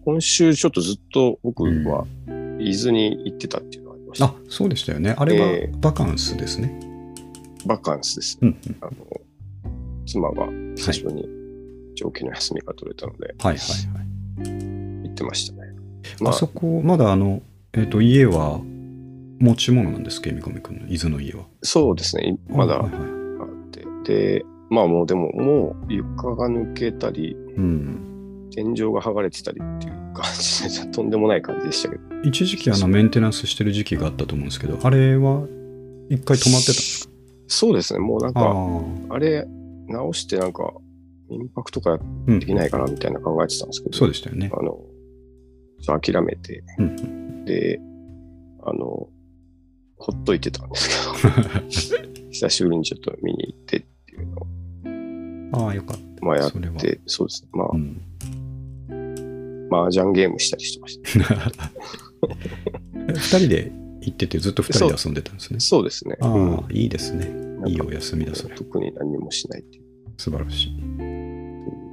[0.04, 2.06] 今週ちょっとずっと僕は
[2.58, 4.24] 伊豆に行ってたっていうのがありました。
[4.26, 5.14] あ、そうでしたよね。
[5.16, 6.78] あれはえバカンスですね。
[7.66, 8.38] バカンスです。
[8.40, 8.76] うんうん。
[8.80, 8.92] あの
[10.06, 11.28] 妻が久しぶりに
[11.94, 14.03] 長期の休みが取れたのではいはいはい。
[14.38, 15.72] 行ってましたね。
[16.26, 18.60] あそこ、まだあの、えっ、と、家は
[19.38, 20.86] 持ち物なんですか、三上君の？
[20.88, 21.44] 伊豆の家は。
[21.62, 22.36] そうですね。
[22.48, 23.00] まだあはいはい
[23.68, 23.70] っ
[24.04, 24.38] て。
[24.38, 28.48] で、まあもうでももう床が抜けたり、うん。
[28.54, 32.02] 天井が剥がれてたりっていう感じで、 とんでもない感じでしたけど。
[32.22, 35.46] 一時期あのメンテナンスしてる時期があったと思うんですけど、あれは
[36.08, 37.12] 一回止まってたんですか？
[37.48, 37.98] そうですね。
[37.98, 38.40] もうなんあか、
[39.10, 39.46] ああれ
[39.88, 40.72] 直してなんか
[41.28, 44.50] 民泊とかうんできないかなみたいな考えてたんですけど、そうでしたよね。
[44.52, 44.78] あの、
[46.00, 47.80] 諦めて、うんで、
[48.62, 49.08] あの、
[49.96, 50.88] ほっといてたんです
[51.22, 54.26] けど、 久しぶりにちょっと見に行ってっていう
[55.54, 57.50] のを、ああ、よかっまあやって、そうですね。
[57.52, 57.76] まあた。
[57.76, 58.00] う、ん。
[59.70, 61.62] 麻雀ゲームしたりしてました。
[63.12, 65.60] 二人で行っててずっと二人で遊んでたんですね。
[65.60, 66.16] そうですね。
[66.20, 67.30] ああ、うんいいですね。
[67.66, 68.54] いいお休みだ、それ。
[68.54, 69.84] 特に何もしないっていう
[70.16, 71.13] 素晴らしい。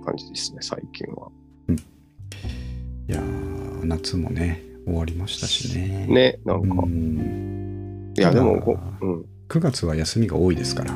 [0.02, 1.30] 感じですね、最近は。
[3.10, 6.08] いやー夏もね、終わりましたしね。。
[6.08, 8.14] ね、なうんか、ん。
[8.18, 10.94] いや、でもこ、うん、9月は休みが多いですから、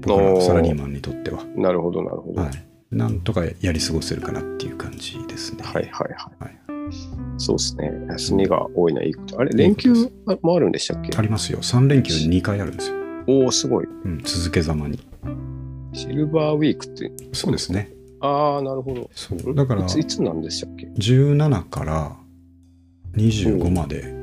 [0.00, 1.44] 僕らサラリーマンにとっては。
[1.56, 2.40] なるほど、なるほど。
[2.40, 2.50] はい。
[2.90, 5.62] なんとかやり過ごせるかなっていう感じですね。
[5.62, 6.44] はいはいはい。
[6.44, 6.58] はい
[7.38, 7.90] そうですね。
[8.10, 9.40] 休みが多いのはいいこと。
[9.40, 9.94] あれ、連休
[10.42, 11.16] もあるんでしたっけ？
[11.16, 11.60] ありますよ。
[11.60, 12.96] 3連休2回あるんですよ。
[13.26, 13.86] おお、すごい。
[13.86, 15.00] うん、続けざまに。
[15.94, 17.90] シルバーウィークって、そうですね。
[18.22, 19.10] ああ、なるほど。
[19.14, 19.54] そう。
[19.54, 22.16] だからい、ついつなんでしたっけ？17から
[23.14, 24.22] 25まで。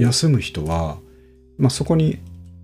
[0.00, 0.98] 休む人は、
[1.58, 2.18] まあ、そこに、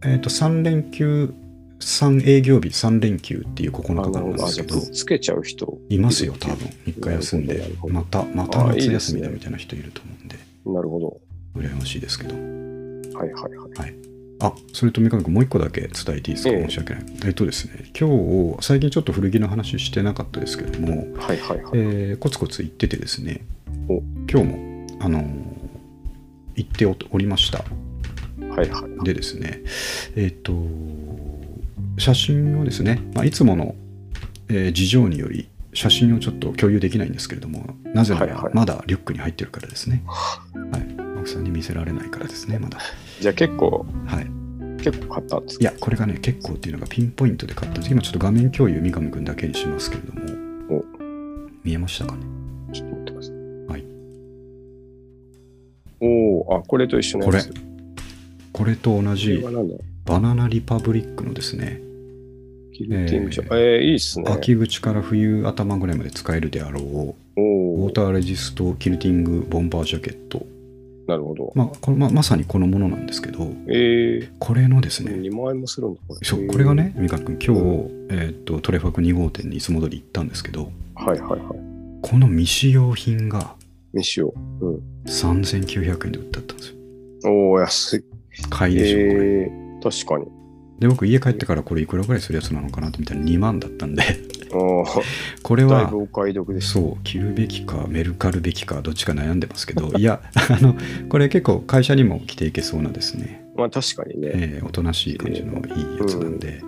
[0.04, 1.34] えー、と3連休
[1.80, 4.46] 3営業日3連休っていう9日があるんあなるほど。
[4.46, 5.78] あ、じゃあ、ですけどつけちゃう人。
[5.88, 11.20] いますよ多分一回休んでまたまた夏休みだみたいな人いると思うんでなるほど。
[11.56, 14.15] 羨ましいですけどはいはいはい。
[14.38, 16.68] あそれと三上君もう一個だけ伝えていいですか、ええ。
[16.68, 17.06] 申し訳ない。
[17.24, 21.70] えっとですね今日最近ちょっと古着の話してなかったですけども、はいはいはい。
[21.74, 23.46] えーコツコツ行っててですね
[23.88, 24.02] お。
[24.30, 25.24] 今日もあのー
[26.56, 27.58] 行っておおりました。
[27.58, 29.04] はいはい。
[29.04, 29.62] でですね
[30.16, 30.52] えっ、と
[31.98, 33.74] 写真をですね、まあ、いつもの、
[34.48, 38.44] えー事情により写真をちょっと共有できないんですけれどもなぜなはいはい。
[38.44, 40.42] らまだリュックに入ってるからですね、は
[40.78, 42.78] い奥さんに見せられないからですねまだ。
[43.20, 44.26] じゃあ結構、はい。
[44.80, 45.62] 結構買ったんですか？
[45.62, 47.92] いやこれがね結構っていうのがピンポイントで買ったんです。
[47.92, 50.20] 今ちょっと画面共有三上くんだけにしますけれども。
[50.78, 50.84] お。
[51.64, 52.22] 見えましたかね？
[52.72, 53.34] ちょっと待ってください。
[53.72, 53.84] はい。
[56.00, 56.06] お
[56.48, 57.48] お、あ、これと一緒のやつ。
[57.50, 57.54] こ
[58.52, 59.44] これと同じ
[60.04, 61.80] バナナリパブリックのですね。
[62.72, 63.56] ギルティングショー。
[63.56, 64.30] えー、いいっすね。
[64.30, 66.84] 秋口から冬頭ぐらいまで使えるであろう
[67.36, 70.46] ウォー、ターレジストキルティングボンバージャケット、
[71.06, 71.52] なるほど。
[71.54, 76.26] まあこれままさにこのものなんですけどえこれのですー、ね2万円もするんだ、これ。
[76.26, 77.60] そうえーこれがね、三上君、今日、
[78.10, 81.40] えーっとトレファク2号店にいつも通り行ったんですけど、はいはいはい。
[82.02, 83.54] この未使用品が
[83.92, 84.34] 未使用。
[84.60, 84.80] うん。
[85.06, 86.76] 3900円で売ってあったんですよ。
[87.26, 88.04] おお、安い。
[88.50, 89.42] 買いでしょ、これ。
[89.42, 90.36] えー、確かに。
[90.80, 94.02] で、僕、家帰ってからこれいくらぐらいするやつなのかなって見たら2万だったんで、
[94.50, 95.90] これは。
[96.60, 100.76] そう、着るべきか、メルカルべきか、どっちか悩んでますけど、 いや、あの、
[101.08, 104.30] これ結構会社にも着ていけそうなですね、まあ確かにね。
[104.34, 106.62] えーおとなしい感じのいいやつなんで、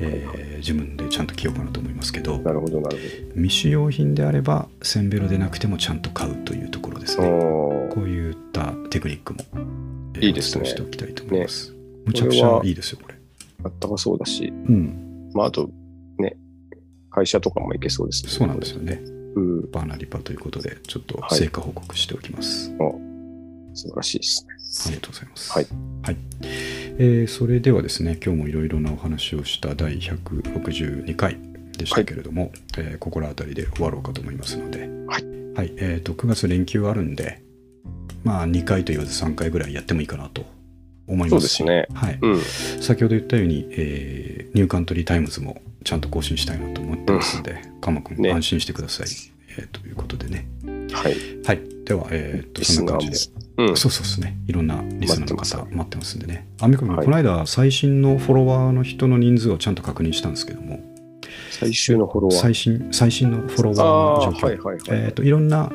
[0.00, 2.98] えー自分でちゃんと着ようかなと思いますけど、なるほどなる
[3.34, 7.28] 未使用品であればセンベロでなくてもちゃんと買うというところですほど。
[7.28, 9.40] ねこういったテクニックも、
[10.20, 10.64] えいいですね。
[10.64, 11.74] しておきたいと思います、
[12.04, 13.14] むちゃくちゃいいですよこれ。
[13.64, 15.30] あったかそうだし、うん。
[15.34, 15.72] まああと、ね、
[17.18, 18.30] 会社とかも行けそうですね。
[18.30, 19.00] そうなんですよね。
[19.34, 19.70] うん。
[19.70, 21.38] バーナリパということでちょっとはい。
[21.38, 22.70] 成果報告しておきます、
[23.74, 24.54] 素晴らしいですね。
[24.86, 25.52] ありがとうございます。
[25.52, 25.66] はい、
[26.02, 26.16] はい。
[27.00, 31.38] えーそれではですね今日もいろいろなお話をした第162回
[31.76, 35.24] でしたけれども、えーここら辺りで終わろうかと思いますので、はい。
[35.54, 35.72] はい。
[35.76, 37.42] えー、と9月連休あるんで
[38.24, 40.44] まあ2回と言わず3回ぐらいやってもいいかなと
[41.06, 41.86] 思いそうましですすね。
[41.94, 42.40] はい、うん。
[42.40, 49.06] 先ほど言ったように、えーニューカントリータイムズもちゃんと更新したいなと思ってますので、カモ君ね安心してください、
[49.58, 50.48] えーということでね
[50.92, 51.14] はい。
[51.44, 53.16] はいでは、えー、とリそんな感じで
[53.56, 53.68] も。
[53.70, 53.76] うん。
[53.76, 54.36] そうそうですね。
[54.46, 56.46] いろんなリスナーの方待ってますんでね。
[56.60, 60.80] アメコミ、はいこの間最新のフォロワーの人の人数をちゃんと確認したんですけども、
[61.50, 62.36] 最終のフォロワー。
[62.36, 65.04] 最新最新のフォロあワーの状況、あはいはいはい。
[65.06, 65.70] えっ、といろんな、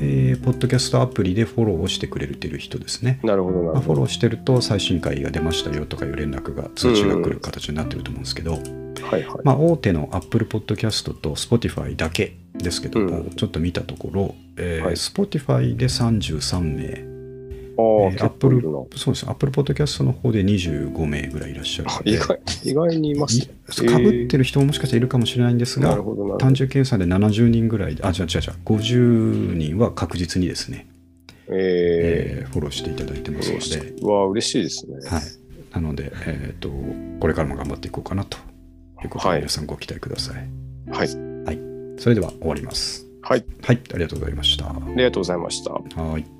[0.00, 3.20] えーポッドキャストアプリでフォローをしてくれてる人ですね。
[3.22, 3.80] なるほどなまあ、るほど。
[3.82, 8.58] フォローしてると最新回が出ましたよとかいう連絡が通知が来る形になってると思うんですけど、
[9.02, 9.38] はいはい。
[9.44, 17.14] まあ、大手の Apple Podcast と Spotify だけですけども、うんちょっと見たところ、えーはい Spotify で33名、
[17.76, 18.78] ああ、えー結構いるな。
[18.96, 19.28] そうです。
[19.28, 23.46] Apple Podcast の方で25名ぐらいいらっしゃるので、あ意外、意外にいますね。
[23.88, 26.38] かぶってる人ももしかしたらいるかもしれないんですがなる、ほどなるほど。
[26.38, 28.28] 単純計算で70人ぐらいで、あ、違う違う違う、
[28.64, 30.86] 50人は確実にですね、
[31.48, 34.96] ええーフォローしていただいてー、ますので、うわ嬉しいですね。
[35.08, 35.22] はい。
[35.74, 36.70] なので、えっ、と、
[37.18, 38.38] これからも頑張っていこうかなと
[39.04, 40.48] いうことはいで、皆さんご期待ください。
[40.90, 41.08] はい。
[41.98, 43.06] それでは終わります。
[43.22, 43.44] はい。
[43.62, 44.66] はい、ありがとうございました。
[44.66, 45.72] ありがとうございました。
[45.72, 46.33] はい。